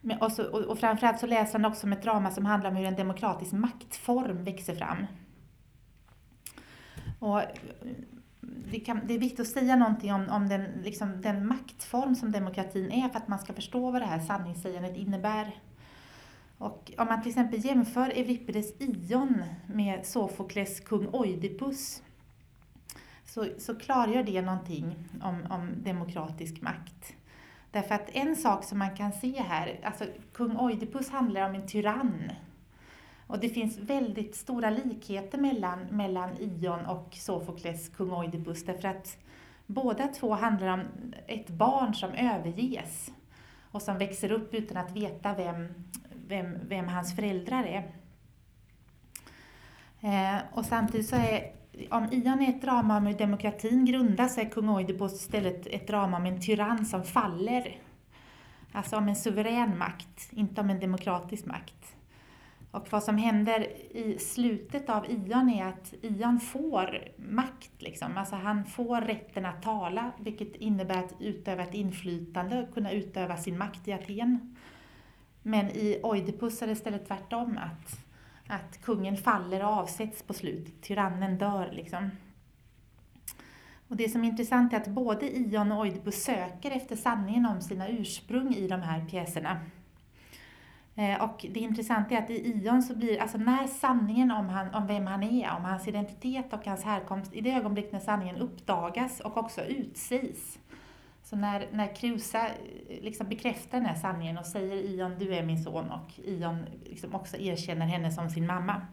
[0.00, 2.70] Men och, så, och, och framförallt så läser han också om ett drama som handlar
[2.70, 5.06] om hur en demokratisk maktform växer fram.
[7.18, 7.46] Och eh,
[8.70, 12.32] det, kan, det är viktigt att säga någonting om, om den, liksom, den maktform som
[12.32, 15.60] demokratin är för att man ska förstå vad det här sanningssägandet innebär.
[16.58, 22.02] Och om man till exempel jämför Euripides Ion med Sofokles kung Oidipus
[23.24, 27.15] så, så klargör det någonting om, om demokratisk makt.
[27.76, 31.66] Därför att en sak som man kan se här, alltså kung Oidipus handlar om en
[31.66, 32.32] tyrann.
[33.26, 39.16] Och det finns väldigt stora likheter mellan, mellan Ion och Sofokles kung Oidipus därför att
[39.66, 40.80] båda två handlar om
[41.26, 43.10] ett barn som överges
[43.70, 45.68] och som växer upp utan att veta vem,
[46.26, 47.92] vem, vem hans föräldrar är.
[50.00, 51.52] Eh, och samtidigt så är,
[51.90, 56.16] om Ion är ett drama om hur demokratin grundas är kung Oidipus istället ett drama
[56.16, 57.78] om en tyrann som faller.
[58.72, 61.96] Alltså om en suverän makt, inte om en demokratisk makt.
[62.70, 63.60] Och vad som händer
[63.96, 67.72] i slutet av Ion är att Ion får makt.
[67.78, 68.16] Liksom.
[68.16, 73.36] Alltså han får rätten att tala, vilket innebär att utöva ett inflytande och kunna utöva
[73.36, 74.56] sin makt i Aten.
[75.42, 78.05] Men i Oidipus är det istället tvärtom, att,
[78.48, 80.82] att kungen faller och avsätts på slutet.
[80.82, 82.10] Tyrannen dör liksom.
[83.88, 87.60] Och det som är intressant är att både Ion och Oidipus söker efter sanningen om
[87.60, 89.60] sina ursprung i de här pjäserna.
[90.94, 94.74] Eh, och det intressanta är att i Ion så blir, alltså när sanningen om, han,
[94.74, 98.36] om vem han är, om hans identitet och hans härkomst, i det ögonblick när sanningen
[98.36, 100.58] uppdagas och också utsägs,
[101.30, 105.42] så när, när Krusa eh, liksom bekräftar den här sanningen och säger Ion, du är
[105.42, 108.86] min son och Ion liksom också erkänner henne som sin mamma.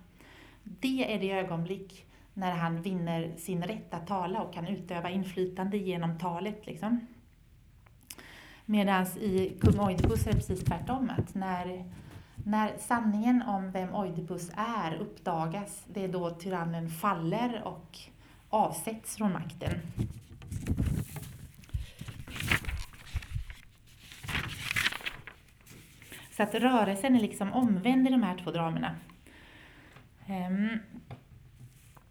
[0.63, 5.77] Det är det ögonblick när han vinner sin rätt att tala och kan utöva inflytande
[5.77, 6.65] genom talet.
[6.65, 7.07] Liksom.
[8.65, 11.85] Medan i kung Oidipus är det precis tvärtom, att när,
[12.35, 17.97] När sanningen om vem Oidipus är uppdagas, det är då tyrannen faller och
[18.49, 19.71] avsätts från makten.
[26.37, 28.95] Så att rörelsen är liksom omvänd i de här två dramerna.
[30.29, 30.79] Um,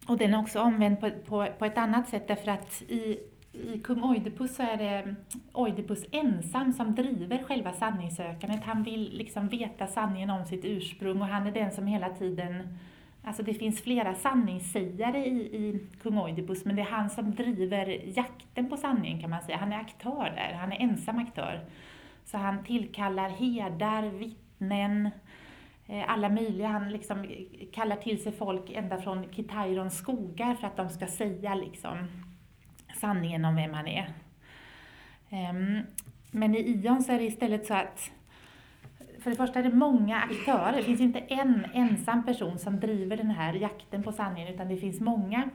[0.07, 3.19] och den är också omvänd på, på, på ett annat sätt därför att i,
[3.53, 5.15] i kung Oidipus så är det
[5.53, 8.65] Oidipus ensam som driver själva sanningssökandet.
[8.65, 12.79] Han vill liksom veta sanningen om sitt ursprung och han är den som hela tiden
[13.25, 18.19] Alltså det finns flera sanningssägare i, i kung Oidipus men det är han som driver
[18.19, 19.57] jakten på sanningen kan man säga.
[19.57, 21.61] Han är aktör där, han är ensam aktör.
[22.25, 25.11] Så han tillkallar herdar, vittnen,
[25.87, 26.69] eh, alla möjliga.
[26.69, 27.27] Han liksom
[27.73, 32.09] kallar till sig folk ända från Kitairons skogar för att de ska säga liksom
[33.01, 34.13] sanningen om vem han är.
[35.31, 35.79] Ehm,
[36.31, 38.11] men i Ion så är det istället så att
[39.23, 40.77] för det första är det många aktörer.
[40.77, 44.77] Det finns inte en ensam person som driver den här jakten på sanningen, utan det
[44.77, 45.51] finns många.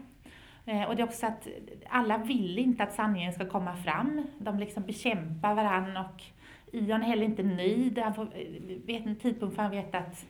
[0.66, 1.48] Eh, och det är också att
[1.90, 4.28] alla vill inte att sanningen ska komma fram.
[4.40, 6.24] De liksom bekämpar varandra och
[6.72, 8.00] Ion är heller inte nöjd.
[8.00, 10.26] Han får, eh, vet en tidpunkt för han vet att,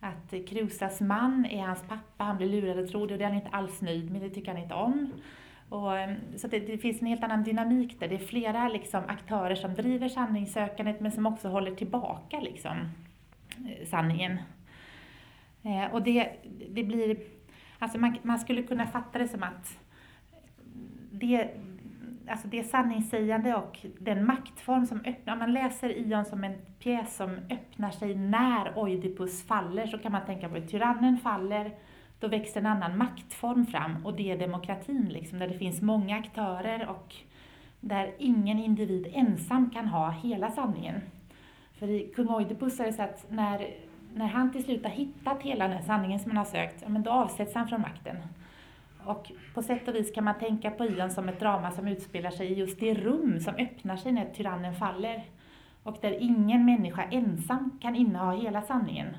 [0.00, 2.24] att Krusas man är hans pappa.
[2.24, 4.22] Han blir lurad och tror det och det är han inte alls nöjd med.
[4.22, 5.12] Det tycker han inte om.
[5.68, 8.08] Och, ehm, så det, det, finns en helt annan dynamik där.
[8.08, 12.90] Det är flera liksom, aktörer som driver sanningssökandet men som också håller tillbaka liksom,
[13.68, 14.38] eh, sanningen.
[15.62, 16.32] Eh, och det,
[16.70, 17.16] det blir,
[17.78, 19.78] alltså man, man skulle kunna fatta det som att
[21.10, 21.50] det,
[22.28, 27.16] alltså det sanningssägande och den maktform som öppnar, om man läser Ion som en pjäs
[27.16, 31.70] som öppnar sig när Oidipus faller så kan man tänka på att tyrannen faller,
[32.20, 36.16] då växer en annan maktform fram och det är demokratin, liksom, där det finns många
[36.16, 37.14] aktörer och
[37.80, 41.00] där ingen individ ensam kan ha hela sanningen.
[41.78, 43.70] För i kung Oidipus är det så att när,
[44.14, 47.02] när han till slut har hittat hela den sanningen som han har sökt, ja, men
[47.02, 48.16] då avsätts han från makten.
[49.06, 52.30] Och på sätt och vis kan man tänka på Ion som ett drama som utspelar
[52.30, 55.24] sig i just det rum som öppnar sig när tyrannen faller.
[55.82, 59.16] Och där ingen människa ensam kan inneha hela sanningen.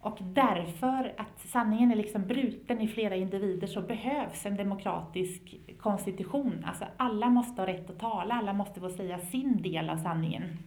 [0.00, 6.64] Och därför att sanningen är liksom bruten i flera individer så behövs en demokratisk konstitution.
[6.66, 10.58] Alltså alla måste ha rätt att tala, alla måste få säga sin del av sanningen.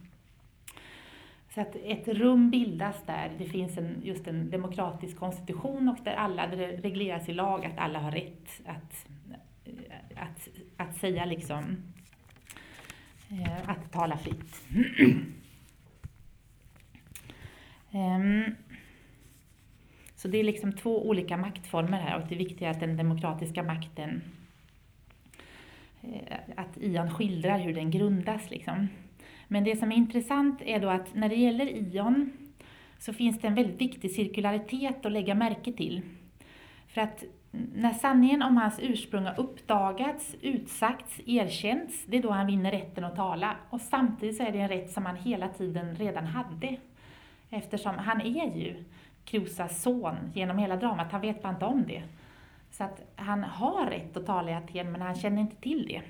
[1.56, 6.14] Så att ett rum bildas där det finns en, just en demokratisk konstitution och där
[6.14, 9.08] alla, där det regleras i lag att alla har rätt att,
[9.64, 11.76] eh, att, att säga liksom,
[13.30, 14.64] eh, att tala fritt.
[17.90, 18.44] Ehm,
[20.14, 23.62] så det är liksom två olika maktformer här och det viktiga är att den demokratiska
[23.62, 24.22] makten,
[26.02, 28.50] eh, att Ian skildrar hur den grundas.
[28.50, 28.88] Liksom.
[29.48, 32.32] Men det som är intressant är då att när det gäller Ion
[32.98, 36.02] så finns det en väldigt viktig cirkularitet att lägga märke till.
[36.88, 37.24] För att
[37.74, 43.04] när sanningen om hans ursprung har uppdagats, utsagts, erkänts, det är då han vinner rätten
[43.04, 43.56] att tala.
[43.70, 46.76] Och samtidigt så är det en rätt som han hela tiden redan hade.
[47.50, 48.84] Eftersom han är ju
[49.24, 51.12] Krosas son genom hela dramat.
[51.12, 52.02] Han vet bara inte om det.
[52.70, 56.02] Så att han har rätt att tala i Aten, men han känner inte till det.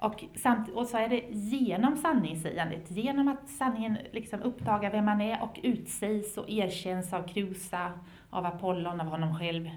[0.00, 5.20] Och, samt, och så är det genom sanningssägandet, genom att sanningen liksom uppdagar vem man
[5.20, 7.92] är och utsägs och erkänns av Krusa,
[8.30, 9.70] av Apollon, av honom själv,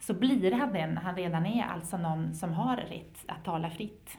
[0.00, 4.18] så blir han den han redan är, alltså någon som har rätt att tala fritt.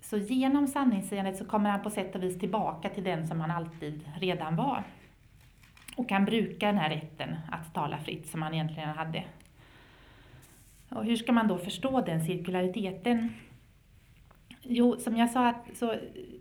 [0.00, 3.50] Så genom sanningssägandet så kommer han på sätt och vis tillbaka till den som han
[3.50, 4.82] alltid redan var
[5.96, 9.24] och kan bruka den här rätten att tala fritt som han egentligen hade.
[10.88, 13.32] Och hur ska man då förstå den cirkulariteten?
[14.70, 15.94] Jo, som jag sa, så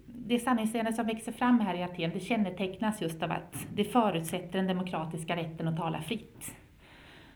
[0.06, 4.58] det sanningssägande som växer fram här i Aten, det kännetecknas just av att det förutsätter
[4.58, 6.56] den demokratiska rätten att tala fritt.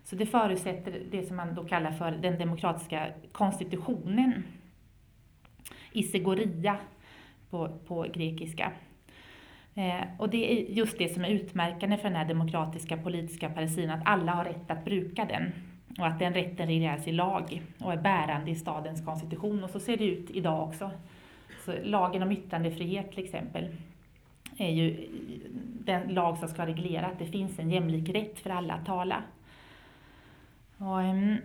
[0.03, 4.43] Så det förutsätter det som man då kallar för den demokratiska konstitutionen,
[5.91, 6.77] isegoria
[7.49, 8.71] på, på grekiska.
[9.75, 13.89] Eh, och det är just det som är utmärkande för den här demokratiska politiska parasin,
[13.89, 15.51] att alla har rätt att bruka den
[15.99, 19.63] och att den rätten regleras i lag och är bärande i stadens konstitution.
[19.63, 20.91] Och så ser det ut idag också.
[21.65, 23.67] Så lagen om yttrandefrihet till exempel
[24.57, 25.07] är ju
[25.85, 29.23] den lag som ska reglera att det finns en jämlik rätt för alla att tala.
[30.77, 31.37] Och, um,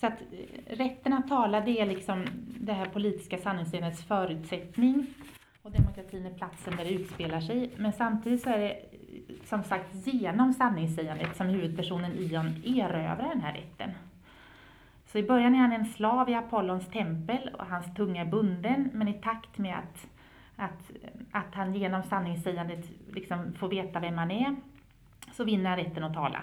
[0.00, 0.22] Så att
[0.66, 2.26] rätten att tala, det är liksom
[2.68, 5.06] det här politiska sanningsscenets förutsättning
[5.62, 7.70] och demokratin är platsen där det utspelar sig.
[7.76, 8.76] Men samtidigt så är det
[9.44, 13.90] som sagt genom sanningssägandet som huvudpersonen Ion erövrar den här rätten.
[15.06, 18.90] Så i början är han en slav i Apollons tempel och hans tunga är bunden,
[18.92, 20.06] men i takt med att,
[20.56, 20.90] att,
[21.30, 24.56] att han genom sanningssägandet liksom får veta vem han är,
[25.32, 26.42] så vinner han rätten att tala.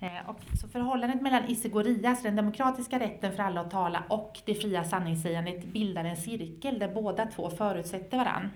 [0.00, 4.38] Eh, och så förhållandet mellan Isegorias, alltså den demokratiska rätten för alla att tala, och
[4.44, 8.50] det fria sanningssägandet bildar en cirkel där båda två förutsätter varann.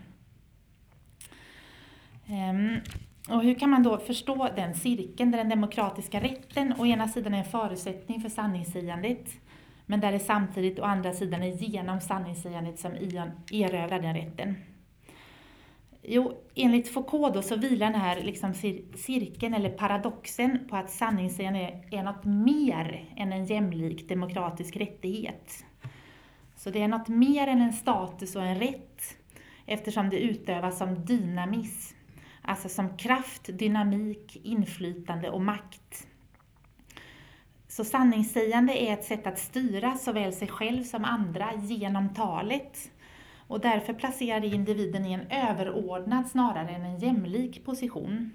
[2.27, 2.81] Ehm,
[3.29, 7.35] och hur kan man då förstå den cirkeln där den demokratiska rätten å ena sidan
[7.35, 9.29] är en förutsättning för sanningssägandet,
[9.87, 14.57] men där det samtidigt å andra sidan är genom sanningssägandet som Ion erövrar den rätten?
[16.07, 18.55] Jo, enligt Foucault då så vilar den här liksom
[18.95, 25.65] cirkeln eller paradoxen på att sanningssägande är, är något mer än en jämlik demokratisk rättighet.
[26.57, 29.17] Så det är något mer än en status och en rätt
[29.67, 31.97] eftersom det utövas som dynamism,
[32.43, 36.07] alltså som kraft, dynamik, inflytande och makt.
[37.69, 42.91] Så sanningssägande är ett sätt att styra såväl sig själv som andra genom talet
[43.49, 48.31] och därför placerar det individen i en överordnad snarare än en jämlik position.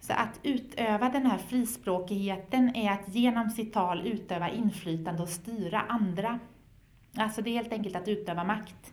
[0.00, 5.80] Så att utöva den här frispråkigheten är att genom sitt tal utöva inflytande och styra
[5.80, 6.38] andra.
[7.16, 8.92] Alltså det är helt enkelt att utöva makt.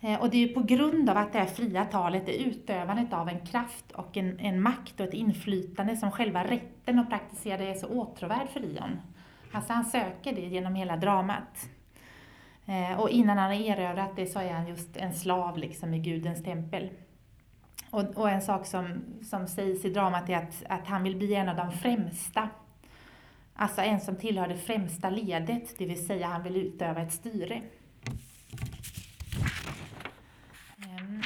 [0.00, 3.28] Eh, och det är på grund av att det här fria talet är utövandet av
[3.28, 7.70] en kraft och en, en makt och ett inflytande som själva rätten att praktisera det
[7.70, 9.00] är så åtråvärd för Ion.
[9.52, 11.68] Alltså han söker det genom hela dramat.
[12.66, 15.98] Eh, och innan han har erövrat det så är han just en slav liksom i
[15.98, 16.90] Gudens tempel.
[17.90, 21.34] Och, och en sak som, som sägs i dramat är att, att han vill bli
[21.34, 22.48] en av de främsta.
[23.54, 27.62] Alltså en som tillhör det främsta ledet, det vill säga han vill utöva ett styre.
[30.78, 31.22] Ehm.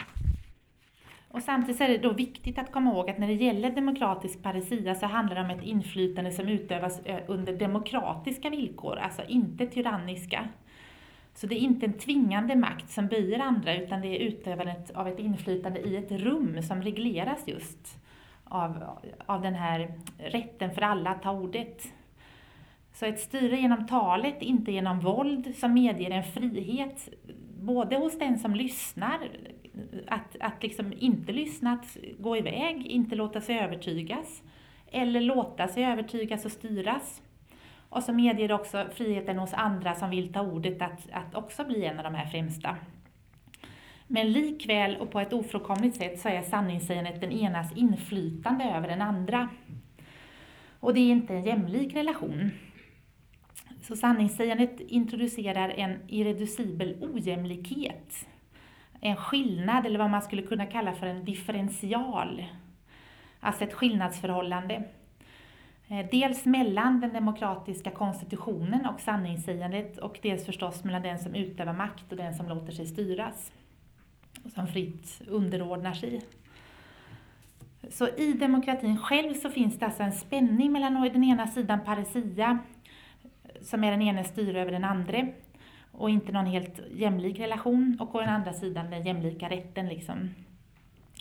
[1.29, 4.95] Och samtidigt är det då viktigt att komma ihåg att när det gäller demokratisk paresia
[4.95, 10.49] så handlar det om ett inflytande som utövas eh, under demokratiska villkor, alltså inte tyranniska.
[11.39, 15.09] Så det är inte en tvingande makt som böjer andra utan det är utövandet av
[15.09, 17.99] ett inflytande i ett rum som regleras just
[18.45, 18.85] av,
[19.27, 21.93] av den här rätten för alla att ta ordet.
[22.93, 27.09] Så ett styre genom talet, inte genom våld, som medger en frihet
[27.61, 29.31] både hos den som lyssnar,
[30.07, 34.43] att, att liksom inte lyssna, att gå iväg, inte låta sig övertygas,
[34.87, 37.23] eller låta sig övertygas och styras.
[37.89, 41.65] Och så medger det också friheten hos andra som vill ta ordet att, att också
[41.65, 42.77] bli en av de här främsta.
[44.07, 49.03] Men likväl och på ett ofrånkomligt sätt så är sanningssägandet den enas inflytande över den
[49.03, 49.49] andra.
[50.81, 52.51] Och det är inte en jämlik relation.
[53.81, 58.27] Så sanningssägandet introducerar en irreducibel ojämlikhet.
[59.01, 62.45] En skillnad, eller vad man skulle kunna kalla för en differential.
[63.41, 64.85] Alltså ett skillnadsförhållande.
[65.91, 71.73] Eh, dels mellan den demokratiska konstitutionen och sanningssägandet och dels förstås mellan den som utövar
[71.73, 73.53] makt och den som låter sig styras
[74.45, 76.23] och som fritt underordnar sig.
[77.91, 81.81] Så i demokratin själv så finns det alltså en spänning mellan å den ena sidan
[81.85, 82.59] paresia,
[83.61, 85.29] som är den ene styre över den andra,
[85.93, 90.35] och inte någon helt jämlik relation, och å den andra sidan den jämlika rätten, liksom,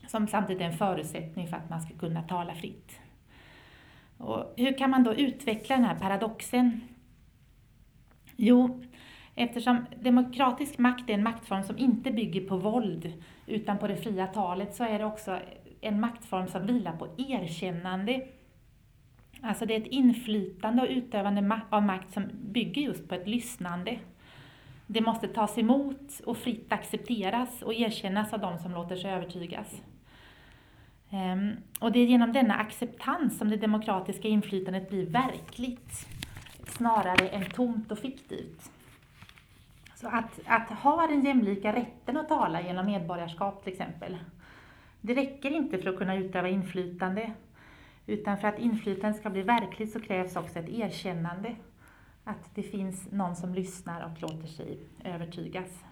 [0.07, 2.99] som samtidigt är en förutsättning för att man ska kunna tala fritt.
[4.17, 6.81] Och hur kan man då utveckla den här paradoxen?
[8.35, 8.83] Jo,
[9.35, 13.13] eftersom demokratisk makt är en maktform som inte bygger på våld
[13.45, 15.39] utan på det fria talet så är det också
[15.81, 18.27] en maktform som vilar på erkännande.
[19.41, 23.99] Alltså det är ett inflytande och utövande av makt som bygger just på ett lyssnande.
[24.87, 29.81] Det måste tas emot och fritt accepteras och erkännas av de som låter sig övertygas.
[31.11, 36.07] Ehm, och det är genom denna acceptans som det demokratiska inflytandet blir verkligt,
[36.67, 38.71] snarare än tomt och fiktivt.
[39.95, 44.17] Så att, att ha den jämlika rätten att tala genom medborgarskap till exempel,
[45.01, 47.31] det räcker inte för att kunna utöva inflytande,
[48.05, 51.55] utan för att inflytandet ska bli verkligt så krävs också ett erkännande,
[52.23, 55.83] att det finns någon som lyssnar och låter sig övertygas.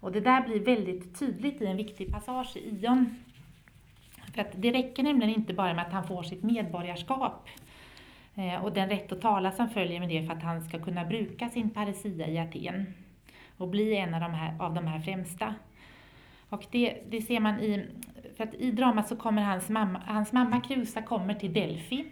[0.00, 3.16] Och det där blir väldigt tydligt i en viktig passage i Ion
[4.34, 7.48] för att det räcker nämligen inte bara med att han får sitt medborgarskap
[8.34, 11.04] eh, och den rätt att tala som följer med det för att han ska kunna
[11.04, 12.94] bruka sin paresia i Aten
[13.56, 15.54] och bli en av de här, av de här främsta.
[16.48, 17.86] Och det, det ser man i,
[18.36, 22.04] för att i dramat så kommer hans mamma, hans mamma Krusa kommer till Delphi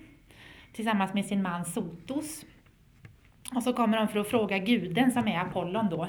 [0.72, 2.44] tillsammans med sin man Sotos.
[3.54, 6.08] Och så kommer de för att fråga guden som är Apollon då,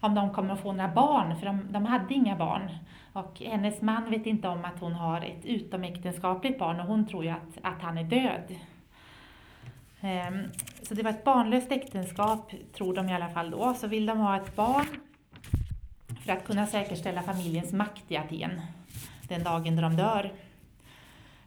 [0.00, 2.70] om de kommer att få några barn, för de, de hade inga barn.
[3.16, 7.24] Och hennes man vet inte om att hon har ett utomäktenskapligt barn och hon tror
[7.24, 8.58] ju att, att han är död.
[10.00, 10.42] Ehm,
[10.82, 13.74] så det var ett barnlöst äktenskap, tror de i alla fall då.
[13.74, 14.86] Så vill de ha ett barn
[16.24, 18.60] för att kunna säkerställa familjens makt i Aten
[19.28, 20.32] den dagen då de dör.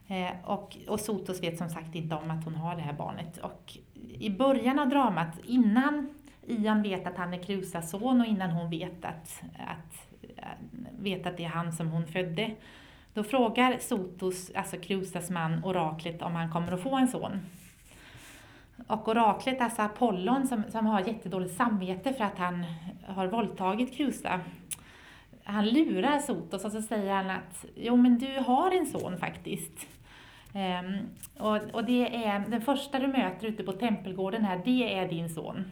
[0.08, 3.38] Ehm, och, och Sotos vet som sagt inte om att hon har det här barnet.
[3.38, 3.76] Och
[4.18, 6.14] i början av dramat, innan
[6.46, 10.09] Ian vet att han är Krusas son och innan hon vet att, att,
[10.98, 12.50] vet att det är han som hon födde,
[13.14, 17.40] då frågar Sotos, alltså Krusas man, oraklet om han kommer att få en son.
[18.86, 22.64] Och oraklet, alltså Apollon, som, som har jättedåligt samvete för att han
[23.06, 24.40] har våldtagit Krusa,
[25.44, 29.86] han lurar Sotos och så säger han att jo men du har en son faktiskt.
[30.54, 30.98] Um,
[31.46, 35.28] och, och det är den första du möter ute på tempelgården här, det är din
[35.28, 35.64] son.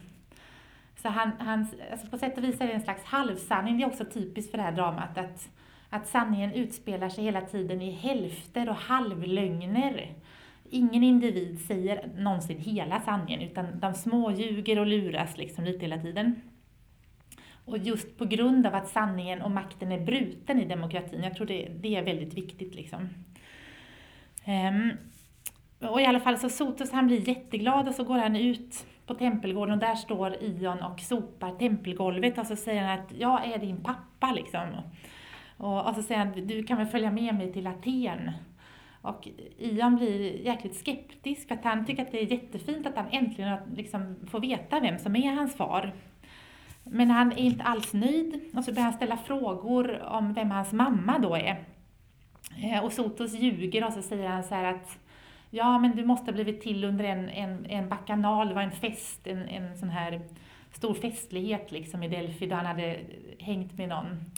[1.01, 3.87] Så han, han, alltså på sätt och vis är det en slags halvsanning, det är
[3.87, 5.49] också typiskt för det här dramat, att,
[5.89, 10.13] att sanningen utspelar sig hela tiden i hälfter och halvlögner.
[10.69, 15.97] Ingen individ säger någonsin hela sanningen, utan de små ljuger och luras liksom lite hela
[15.97, 16.41] tiden.
[17.65, 21.47] Och just på grund av att sanningen och makten är bruten i demokratin, jag tror
[21.47, 22.75] det, det är väldigt viktigt.
[22.75, 23.09] Liksom.
[24.47, 24.91] Um,
[25.89, 29.15] och i alla fall så Sotos han blir jätteglad och så går han ut på
[29.15, 33.57] tempelgården och där står Ion och sopar tempelgolvet och så säger han att jag är
[33.57, 34.67] din pappa liksom.
[35.57, 38.31] Och, och så säger han, du kan väl följa med mig till Aten.
[39.01, 43.07] Och Ion blir jäkligt skeptisk för att han tycker att det är jättefint att han
[43.11, 45.93] äntligen liksom får veta vem som är hans far.
[46.83, 50.71] Men han är inte alls nöjd och så börjar han ställa frågor om vem hans
[50.71, 51.63] mamma då är.
[52.63, 54.99] Eh, och Sotos ljuger och så säger han så här att
[55.49, 58.71] ja men du måste ha blivit till under en, en, en bakanal, det var en
[58.71, 60.21] fest, en, en sån här
[60.71, 62.99] stor festlighet liksom i Delphi då han hade
[63.39, 64.31] hängt med någon,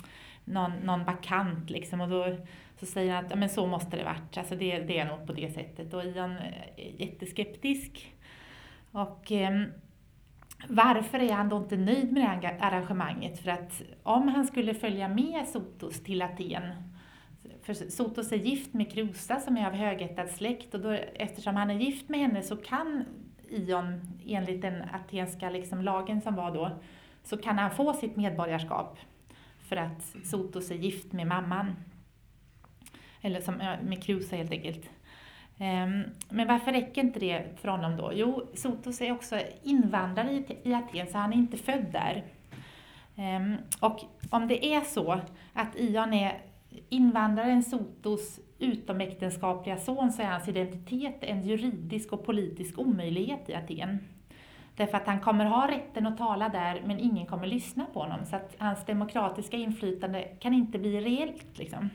[0.46, 2.38] någon, någon bakant liksom och då
[2.80, 5.28] så säger han att ja, men så måste det varit, alltså det, det är nog
[5.28, 8.16] på det sättet och Ian är jätteskeptisk.
[8.92, 9.62] Och eh,
[10.68, 13.40] varför är han då inte nöjd med det här arrangemanget?
[13.40, 16.64] För att om han skulle följa med Sotos till Aten,
[17.62, 21.70] för Sotos är gift med Krusa som är av högättad släkt och då, eftersom han
[21.70, 23.06] är gift med henne så kan
[23.50, 26.72] Ion, enligt den atenska liksom lagen som var då,
[27.24, 29.00] så kan han få sitt medborgarskap
[29.62, 31.76] för att Sotos är gift med mamman.
[33.22, 34.90] Eller som, med Krusa helt enkelt.
[35.58, 38.12] Ehm, men varför räcker inte det för honom då?
[38.14, 42.24] Jo, Sotos är också invandrare i Aten, så han är inte född där.
[43.16, 44.00] Ehm, och
[44.30, 45.20] om det är så
[45.54, 46.38] att Ion är
[46.90, 54.00] invandraren Sotos utomäktenskapliga son så är hans identitet en juridisk och politisk omöjlighet i Aten.
[54.76, 58.26] Därför att han kommer ha rätten att tala där men ingen kommer lyssna på honom
[58.26, 61.58] så att hans demokratiska inflytande kan inte bli reellt.
[61.58, 61.90] Liksom.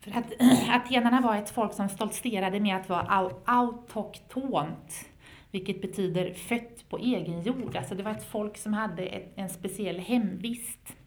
[0.00, 0.32] För att
[0.68, 5.08] atenarna var ett folk som stoltserade med att vara autoktont,
[5.50, 7.76] vilket betyder fött på egen jord.
[7.76, 10.97] Alltså det var ett folk som hade ett, en speciell hemvist.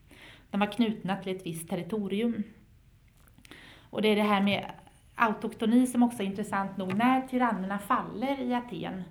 [0.52, 2.44] De var knutna till ett visst territorium.
[3.80, 4.72] Och det är det här med
[5.16, 6.94] autoktoni som också är intressant nog.
[6.96, 9.04] När tyrannerna faller i Aten,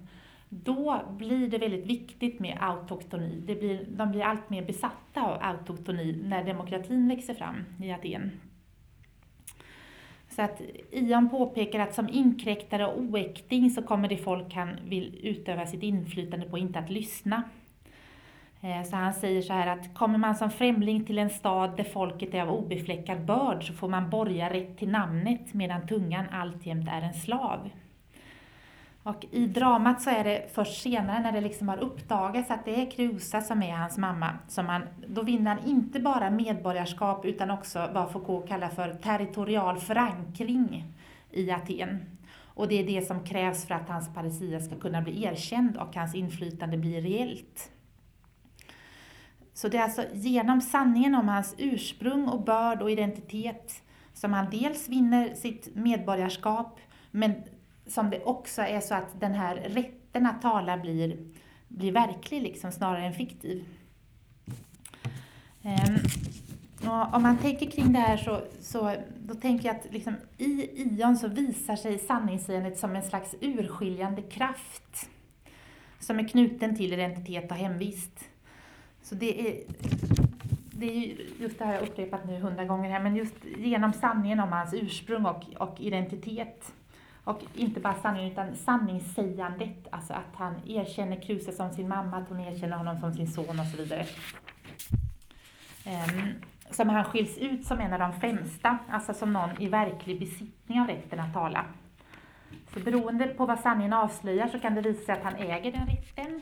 [0.48, 3.42] då blir det väldigt viktigt med autoktoni.
[3.46, 8.30] Det blir, de blir allt mer besatta av autoktoni när demokratin växer fram i Aten.
[10.28, 10.60] Så att
[10.90, 15.82] Ion påpekar att som inkräktare och oäkting så kommer det folk han vill utöva sitt
[15.82, 17.42] inflytande på inte att lyssna.
[18.60, 21.84] Eh, så han säger så här att kommer man som främling till en stad där
[21.84, 26.88] folket är av obefläckad börd så får man borga rätt till namnet medan tungan alltjämt
[26.88, 27.70] är en slav.
[29.02, 32.82] Och i dramat så är det först senare när det liksom har uppdagats att det
[32.82, 37.50] är Krusa som är hans mamma, som han, då vinner han inte bara medborgarskap utan
[37.50, 40.84] också vad Foucault kallar för territorial förankring
[41.30, 42.18] i Aten.
[42.54, 45.96] Och det är det som krävs för att hans paresia ska kunna bli erkänd och
[45.96, 47.70] hans inflytande bli reellt.
[49.60, 53.82] Så det är alltså genom sanningen om hans ursprung och börd och identitet
[54.14, 56.80] som han dels vinner sitt medborgarskap,
[57.10, 57.34] men
[57.86, 61.16] som det också är så att den här rätten att tala blir,
[61.68, 63.64] blir verklig liksom, snarare än fiktiv.
[65.62, 65.96] Ehm,
[66.90, 68.94] och om man tänker kring det här så, så
[69.26, 74.22] då tänker jag att liksom, i Ion så visar sig sanningssägandet som en slags urskiljande
[74.22, 75.10] kraft
[75.98, 78.30] som är knuten till identitet och hemvist.
[79.02, 79.62] Så det är,
[80.72, 84.40] det är just det här jag upprepat nu hundra gånger här, men just genom sanningen
[84.40, 86.72] om hans ursprung och, och identitet
[87.24, 89.88] och inte bara sanningen, utan sanningssägandet.
[89.90, 93.60] Alltså att han erkänner Kruse som sin mamma, att hon erkänner honom som sin son
[93.60, 94.06] och så vidare.
[95.86, 96.34] Um,
[96.70, 100.80] som han skiljs ut som en av de främsta, alltså som någon i verklig besittning
[100.80, 101.64] av rätten att tala.
[102.74, 105.86] Så beroende på vad sanningen avslöjar så kan det visa sig att han äger den
[105.86, 106.40] rätten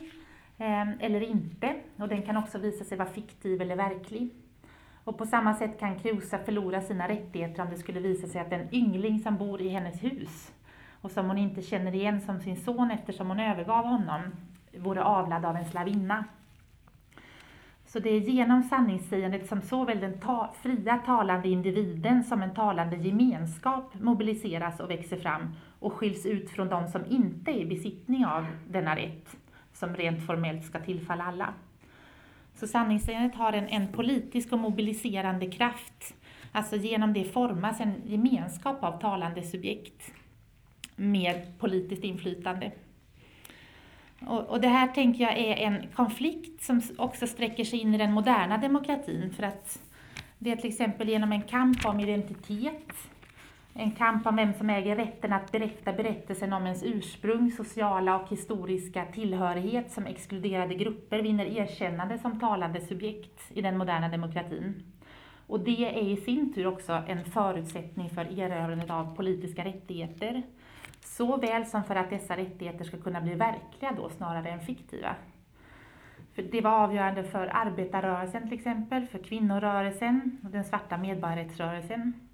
[0.59, 1.75] Ehm, eller inte.
[1.97, 4.29] Och den kan också visa sig vara fiktiv eller verklig.
[5.03, 8.51] Och på samma sätt kan Krusa förlora sina rättigheter om det skulle visa sig att
[8.51, 10.51] en yngling som bor i hennes hus
[11.01, 14.21] och som hon inte känner igen som sin son eftersom hon övergav honom
[14.77, 16.25] vore avlad av en slavinna.
[17.85, 22.97] Så det är genom sanningssägandet som såväl den ta fria talande individen som en talande
[22.97, 28.25] gemenskap mobiliseras och växer fram och skiljs ut från de som inte är i besittning
[28.25, 29.37] av denna rätt,
[29.79, 31.53] som rent formellt ska tillfalla alla.
[32.55, 36.15] Så sanningssägandet har en, en politisk och mobiliserande kraft.
[36.51, 40.11] Alltså genom det formas en gemenskap av talande subjekt
[40.95, 42.71] med politiskt inflytande.
[44.27, 47.97] Och, och, det här tänker jag är en konflikt som också sträcker sig in i
[47.97, 49.79] den moderna demokratin för att
[50.37, 52.93] det är till exempel genom en kamp om identitet,
[53.79, 58.29] en kamp om vem som äger rätten att berätta berättelsen om ens ursprung, sociala och
[58.29, 64.83] historiska tillhörighet som exkluderade grupper vinner erkännande som talande subjekt i den moderna demokratin.
[65.47, 70.43] Och det är i sin tur också en förutsättning för erövrandet av politiska rättigheter
[71.01, 75.15] Såväl som för att dessa rättigheter ska kunna bli verkliga då snarare än fiktiva.
[76.35, 82.28] För det var avgörande för arbetarrörelsen till exempel, för kvinnorörelsen och den svarta medborgarrättsrörelsen.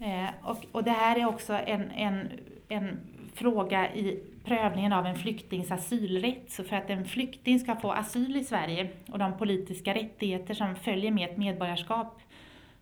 [0.00, 2.28] Eh, och, och det här är också en, en,
[2.68, 3.00] en
[3.34, 6.50] fråga i prövningen av en flyktings asylrätt.
[6.50, 10.76] Så för att en flykting ska få asyl i Sverige och de politiska rättigheter som
[10.76, 12.20] följer med ett medborgarskap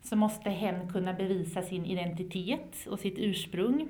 [0.02, 3.88] så måste hen kunna bevisa sin identitet och sitt ursprung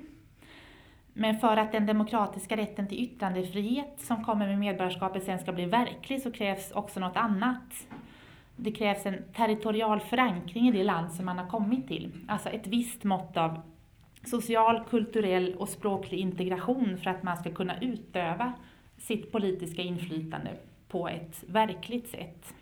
[1.13, 5.65] men för att den demokratiska rätten till yttrandefrihet som kommer med medborgarskapet sen ska bli
[5.65, 7.87] verklig så krävs också något annat.
[8.55, 12.11] Det krävs en territorial förankring i det land som man har kommit till.
[12.27, 13.61] Alltså ett visst mått av
[14.23, 18.53] social, kulturell och språklig integration för att man ska kunna utöva
[18.97, 20.51] sitt politiska inflytande
[20.87, 22.53] på ett verkligt sätt.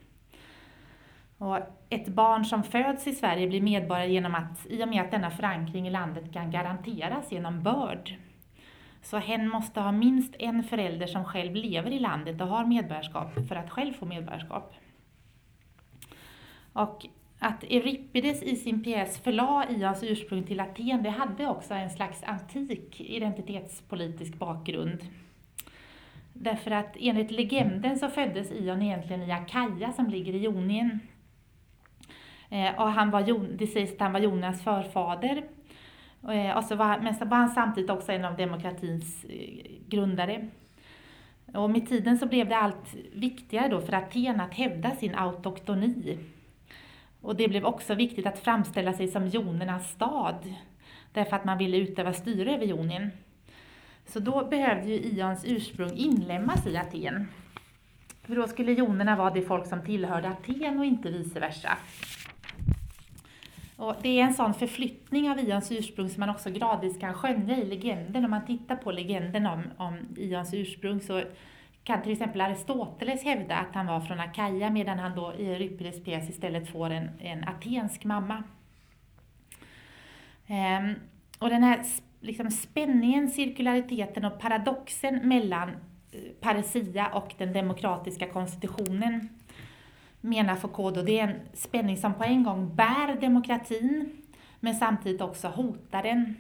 [1.37, 1.57] Och
[1.89, 5.31] ett barn som föds i Sverige blir medborgare genom att, i och med att denna
[5.31, 8.15] förankring i landet kan garanteras genom börd.
[9.01, 13.47] Så hen måste ha minst en förälder som själv lever i landet och har medborgarskap
[13.47, 14.73] för att själv få medborgarskap.
[16.73, 17.05] Och
[17.39, 22.23] att Euripides i sin pjäs förlade Ions ursprung till Aten, det hade också en slags
[22.23, 24.99] antik identitetspolitisk bakgrund.
[26.33, 30.99] Därför att enligt legenden så föddes Ion egentligen i Akaja som ligger i Jonien.
[32.49, 35.43] Eh, och han var, det sägs att han var Jonas förfader
[36.29, 40.47] eh, och så var, men så var han samtidigt också en av demokratins eh, grundare.
[41.53, 46.17] Och med tiden så blev det allt viktigare då för Aten att hävda sin autoktoni.
[47.21, 50.53] Och det blev också viktigt att framställa sig som jonernas stad,
[51.11, 53.11] därför att man ville utöva styre över Jonien.
[54.05, 57.27] Så då behövde ju Ions ursprung inlemmas i Aten.
[58.23, 61.77] För då skulle jonerna vara det folk som tillhörde Aten och inte vice versa.
[63.75, 67.57] Och det är en sån förflyttning av Ions ursprung som man också gradvis kan skönja
[67.57, 68.25] i legenden.
[68.25, 71.23] Om man tittar på legenden om, om Ions ursprung så
[71.83, 76.03] kan till exempel Aristoteles hävda att han var från Akaja medan han då i Euripides
[76.03, 78.43] pjäs istället får en, en atensk mamma.
[80.47, 80.93] Ehm,
[81.39, 81.85] och den här
[82.19, 85.71] liksom spänningen, cirkulariteten och paradoxen mellan
[86.11, 89.29] Parisia paresia och den demokratiska konstitutionen
[90.21, 94.17] menar Foucault då, det är en spänning som på en gång bär demokratin
[94.59, 96.35] men samtidigt också hotar den.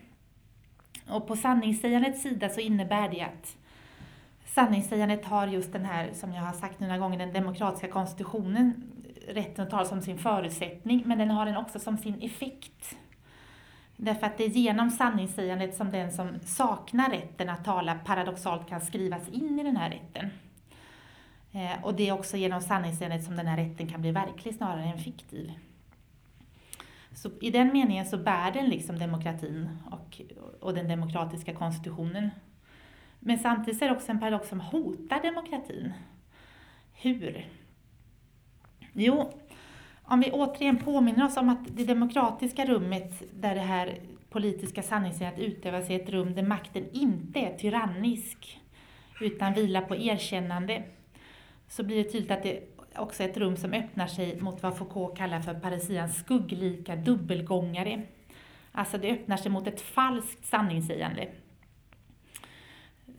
[1.09, 3.57] Och på sanningssägandets sida så innebär det att
[4.55, 8.91] sanningssägandet har just den här, som jag har sagt några gånger, den demokratiska konstitutionen,
[9.27, 12.95] rätten att tala som sin förutsättning, men den har den också som sin effekt.
[13.97, 18.81] Därför att det är genom sanningssägandet som den som saknar rätten att tala paradoxalt kan
[18.81, 20.29] skrivas in i den här rätten.
[21.51, 24.83] Eh, och det är också genom sanningssägandet som den här rätten kan bli verklig snarare
[24.83, 25.51] än fiktiv.
[27.13, 30.21] Så I den meningen så bär den liksom demokratin och,
[30.59, 32.29] och den demokratiska konstitutionen.
[33.23, 35.93] Men samtidigt är det också en paradox som hotar demokratin.
[36.93, 37.47] Hur?
[38.93, 39.33] Jo,
[40.03, 43.99] om vi återigen påminner oss om att det demokratiska rummet där det här
[44.29, 48.61] politiska sanningssägandet utövas är ett rum där makten inte är tyrannisk
[49.21, 50.83] utan vilar på erkännande
[51.67, 52.63] så blir det tydligt att det
[52.95, 58.01] också är ett rum som öppnar sig mot vad Foucault kallar för parisians skugglika dubbelgångare.
[58.71, 61.29] Alltså det öppnar sig mot ett falskt sanningssägande.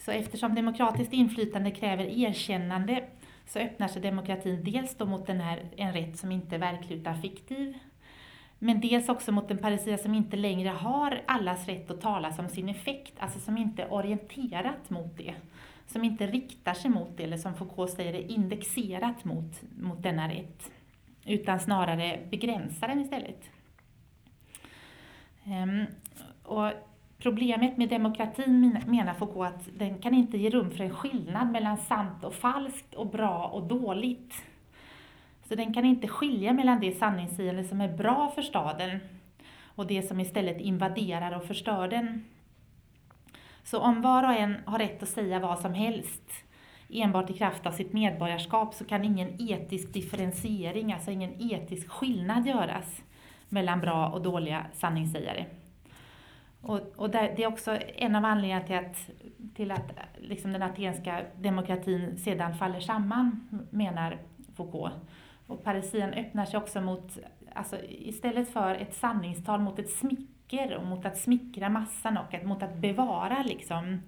[0.04, 3.04] Så eftersom demokratiskt inflytande kräver erkännande
[3.46, 6.96] så öppnar sig demokratin dels då mot den här, en rätt som inte är verklig
[6.96, 7.78] utan fiktiv,
[8.58, 12.48] Men dels också mot en paresia som inte längre har allas rätt att tala som
[12.48, 15.34] sin effekt, alltså som inte är orienterat mot det.
[15.86, 20.28] Som inte riktar sig mot det, eller som Foucault säger är indexerat mot, mot denna
[20.28, 20.70] rätt.
[21.24, 23.50] Utan snarare begränsar den istället.
[25.44, 25.86] Um,
[26.42, 26.72] och
[27.22, 31.76] Problemet med demokratin menar Foucault att den kan inte ge rum för en skillnad mellan
[31.76, 34.44] sant och falskt och bra och dåligt.
[35.48, 39.00] Så den kan inte skilja mellan det sanningssägande som är bra för staden
[39.64, 42.24] och det som istället invaderar och förstör den.
[43.64, 46.32] Så om var och en har rätt att säga vad som helst
[46.88, 52.46] enbart i kraft av sitt medborgarskap så kan ingen etisk differentiering, alltså ingen etisk skillnad
[52.46, 53.02] göras
[53.48, 55.44] mellan bra och dåliga sanningssägare.
[56.62, 59.10] Och, och där, det är också en av anledningarna till att,
[59.54, 64.18] till att liksom den atenska demokratin sedan faller samman, menar
[64.56, 64.94] Foucault.
[65.46, 67.18] Och parisian öppnar sig också mot,
[67.54, 72.44] alltså istället för ett sanningstal, mot ett smicker och mot att smickra massan och att,
[72.44, 74.02] mot att bevara liksom,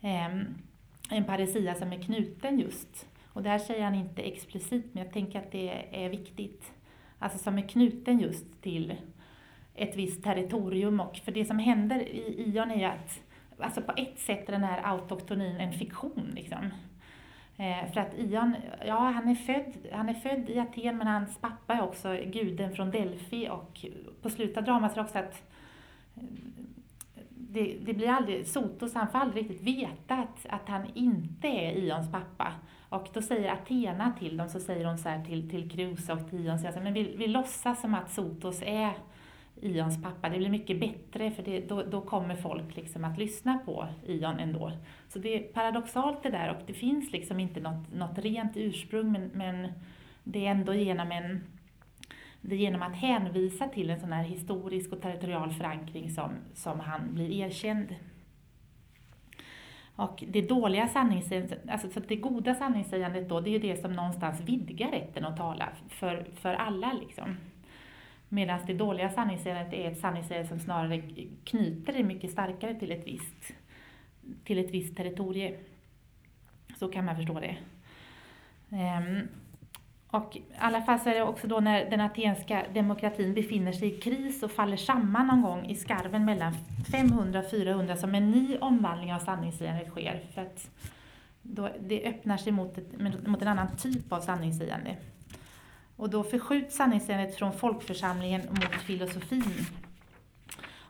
[0.00, 0.26] eh,
[1.10, 3.06] en parisia som är knuten just.
[3.26, 6.72] Och det här säger han inte explicit, men jag tänker att det är viktigt.
[7.18, 8.96] Alltså som är knuten just till
[9.80, 11.00] ett visst territorium.
[11.00, 13.20] Och för det som händer i Ion är att
[13.58, 16.30] alltså på ett sätt är den här autoktonin en fiktion.
[16.34, 16.70] Liksom.
[17.56, 18.56] Eh, för att Ion,
[18.86, 22.72] ja han är, född, han är född i Aten men hans pappa är också guden
[22.72, 23.84] från Delphi och
[24.22, 25.42] på slutet av dramat är det också att
[26.16, 26.22] eh,
[27.28, 31.72] det, det, blir aldrig, Sotos han får aldrig riktigt veta att, att han inte är
[31.72, 32.52] Ions pappa.
[32.88, 36.30] Och då säger Athena till dem, så säger hon så här till, till Kruse och
[36.30, 38.92] till Ion, så säger, men vi, vi låtsas som att Sotos är
[39.62, 40.28] Ions pappa.
[40.28, 44.38] Det blir mycket bättre för det, då, då kommer folk liksom att lyssna på Ion
[44.38, 44.72] ändå.
[45.08, 49.12] Så det är paradoxalt det där och det finns liksom inte något, något rent ursprung
[49.12, 49.72] men, men
[50.24, 51.40] det är ändå genom en
[52.42, 56.80] det är genom att hänvisa till en sån här historisk och territorial förankring som, som
[56.80, 57.94] han blir erkänd.
[59.96, 64.40] Och det dåliga sanningssägandet, alltså det goda sanningssägandet då, det är ju det som någonstans
[64.40, 67.36] vidgar rätten att tala för, för alla liksom.
[68.32, 71.02] Medan det dåliga sanningssägandet är ett sanningssägande som snarare
[71.44, 73.52] knyter det mycket starkare till ett visst,
[74.44, 75.54] till ett visst territorium.
[76.78, 77.56] Så kan man förstå det.
[78.68, 79.28] Um,
[80.06, 83.88] och i alla fall så är det också då när den atenska demokratin befinner sig
[83.88, 86.54] i kris och faller samman någon gång i skarven mellan
[86.92, 90.20] 500 och 400 som en ny omvandling av sanningssägandet sker.
[90.34, 90.70] För att
[91.42, 94.96] då det öppnar sig mot, ett, mot en annan typ av sanningssägande.
[96.00, 99.66] Och då förskjuts sanningssägandet från folkförsamlingen mot filosofin.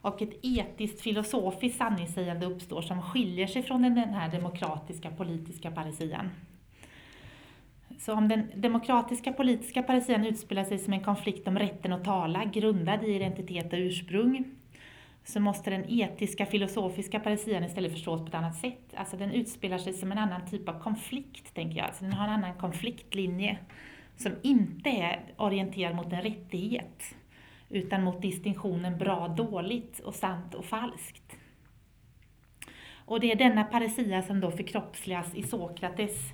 [0.03, 6.31] Och ett etiskt filosofiskt sanningssägande uppstår som skiljer sig från den här demokratiska politiska paresian.
[7.99, 12.45] Så om den demokratiska politiska paresian utspelar sig som en konflikt om rätten att tala,
[12.45, 14.45] grundad i identitet och ursprung,
[15.25, 18.95] så måste den etiska filosofiska paresian istället förstås på ett annat sätt.
[18.95, 21.87] Alltså den utspelar sig som en annan typ av konflikt, tänker jag.
[21.87, 23.59] Alltså den har en annan konfliktlinje
[24.21, 27.15] som inte är orienterad mot en rättighet
[27.69, 31.37] utan mot distinktionen bra-dåligt och sant och falskt.
[33.05, 36.33] Och det är denna paresia som då förkroppsligas i Sokrates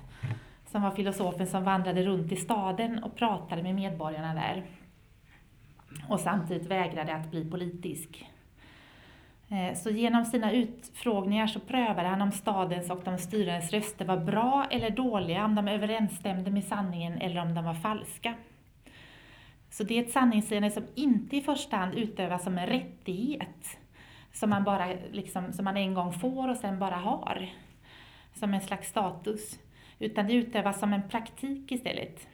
[0.65, 4.65] som var filosofen som vandrade runt i staden och pratade med medborgarna där
[6.09, 8.25] och samtidigt vägrade att bli politisk.
[9.49, 14.17] Eh, så genom sina utfrågningar så prövade han om stadens och de styrandes röster var
[14.17, 18.33] bra eller dåliga, om de överensstämde med sanningen eller om de var falska.
[19.69, 23.79] Så det är ett sanningssägande som inte i första hand utövas som en rättighet,
[24.33, 27.49] som man, bara, liksom, som man en gång får och sen bara har,
[28.33, 29.59] som en slags status,
[29.99, 32.27] utan det utövas som en praktik istället.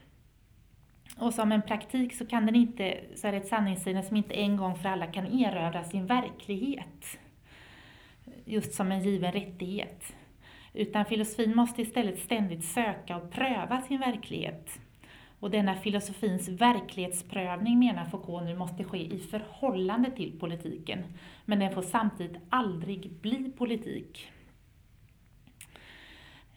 [1.18, 4.34] Och som en praktik så kan den inte, så är det ett sanningssinne som inte
[4.34, 7.20] en gång för alla kan erövra sin verklighet.
[8.46, 10.16] Just som en given rättighet.
[10.74, 14.80] Utan filosofin måste istället ständigt söka och pröva sin verklighet.
[15.40, 21.04] Och denna filosofins verklighetsprövning menar Foucault nu måste ske i förhållande till politiken.
[21.46, 24.32] Men den får samtidigt aldrig bli politik.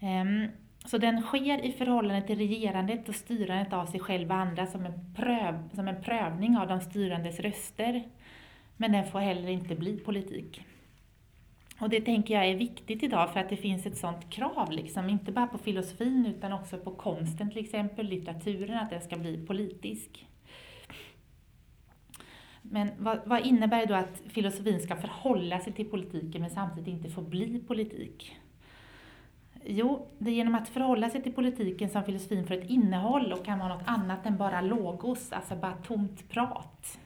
[0.01, 0.49] Um,
[0.87, 4.87] så den sker i förhållande till regerandet och styrandet av sig själv och andra som
[4.87, 8.03] en, pröv, som en prövning av de styrandes röster.
[8.77, 10.65] Men den får heller inte bli politik.
[11.81, 15.09] Och det tänker jag är viktigt idag för att det finns ett sådant krav, liksom,
[15.09, 19.47] inte bara på filosofin utan också på konsten till exempel, litteraturen, att den ska bli
[19.47, 20.27] politisk.
[22.63, 26.89] Men vad, vad innebär det då att filosofin ska förhålla sig till politiken men samtidigt
[26.89, 28.37] inte få bli politik?
[29.69, 33.45] Jo, det är genom att förhålla sig till politiken som filosofin får ett innehåll och
[33.45, 36.99] kan vara något annat än bara logos, alltså bara tomt prat.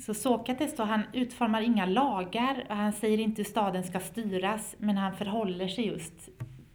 [0.00, 4.74] Så Sokrates då, han utformar inga lagar och han säger inte hur staden ska styras,
[4.78, 6.28] men han förhåller sig just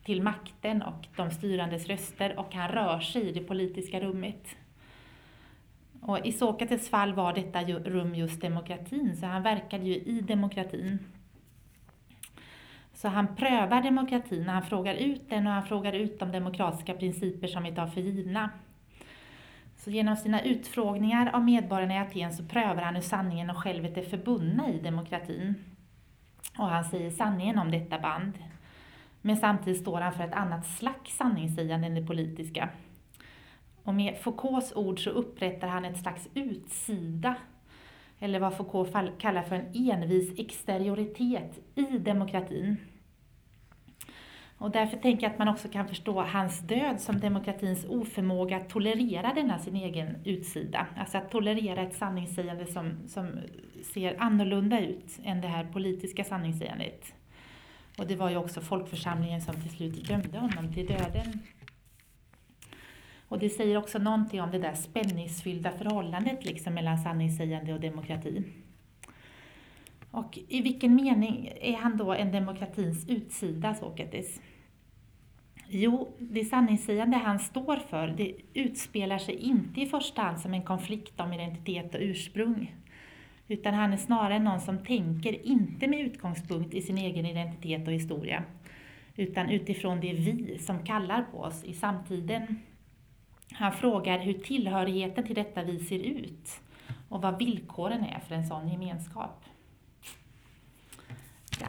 [0.05, 4.47] till makten och de styrandes röster och han rör sig i det politiska rummet.
[6.01, 10.99] Och I Sokrates fall var detta rum just demokratin, så han verkade ju i demokratin.
[12.97, 17.47] Så han prövar demokratin, han frågar ut den och han frågar ut de demokratiska principer
[17.47, 18.49] som vi tar för givna.
[19.75, 23.97] Så genom sina utfrågningar av medborgarna i Aten så prövar han hur sanningen och självet
[23.97, 25.55] är förbundna i demokratin.
[26.57, 28.33] Och han säger sanningen om detta band.
[29.21, 32.69] Men samtidigt står han för ett annat slags sanningssägande än det politiska.
[33.83, 37.35] Och med Foucaults ord så upprättar han ett slags utsida,
[38.19, 42.77] eller vad Foucault kallar för en envis exterioritet i demokratin.
[44.59, 48.69] Och därför tänker jag att man också kan förstå hans död som demokratins oförmåga att
[48.69, 50.87] tolerera denna sin egen utsida.
[50.97, 53.39] Alltså att tolerera ett sanningssägande som, som
[53.93, 57.13] ser annorlunda ut än det här politiska sanningssägandet.
[57.97, 61.39] Och det var ju också folkförsamlingen som till slut dömde honom till döden.
[63.27, 68.43] Och det säger också någonting om det där spänningsfyllda förhållandet liksom mellan sanningssägande och demokrati.
[70.11, 74.41] Och i vilken mening är han då en demokratins utsida, Sokrates?
[75.69, 80.63] Jo, det sanningssägande han står för, det utspelar sig inte i första hand som en
[80.63, 82.75] konflikt om identitet och ursprung.
[83.47, 87.93] Utan han är snarare någon som tänker, inte med utgångspunkt i sin egen identitet och
[87.93, 88.43] historia,
[89.15, 92.59] utan utifrån det vi som kallar på oss i samtiden.
[93.51, 96.59] Han frågar hur tillhörigheten till detta vi ser ut
[97.09, 99.43] och vad villkoren är för en sån gemenskap.
[101.59, 101.67] Ja.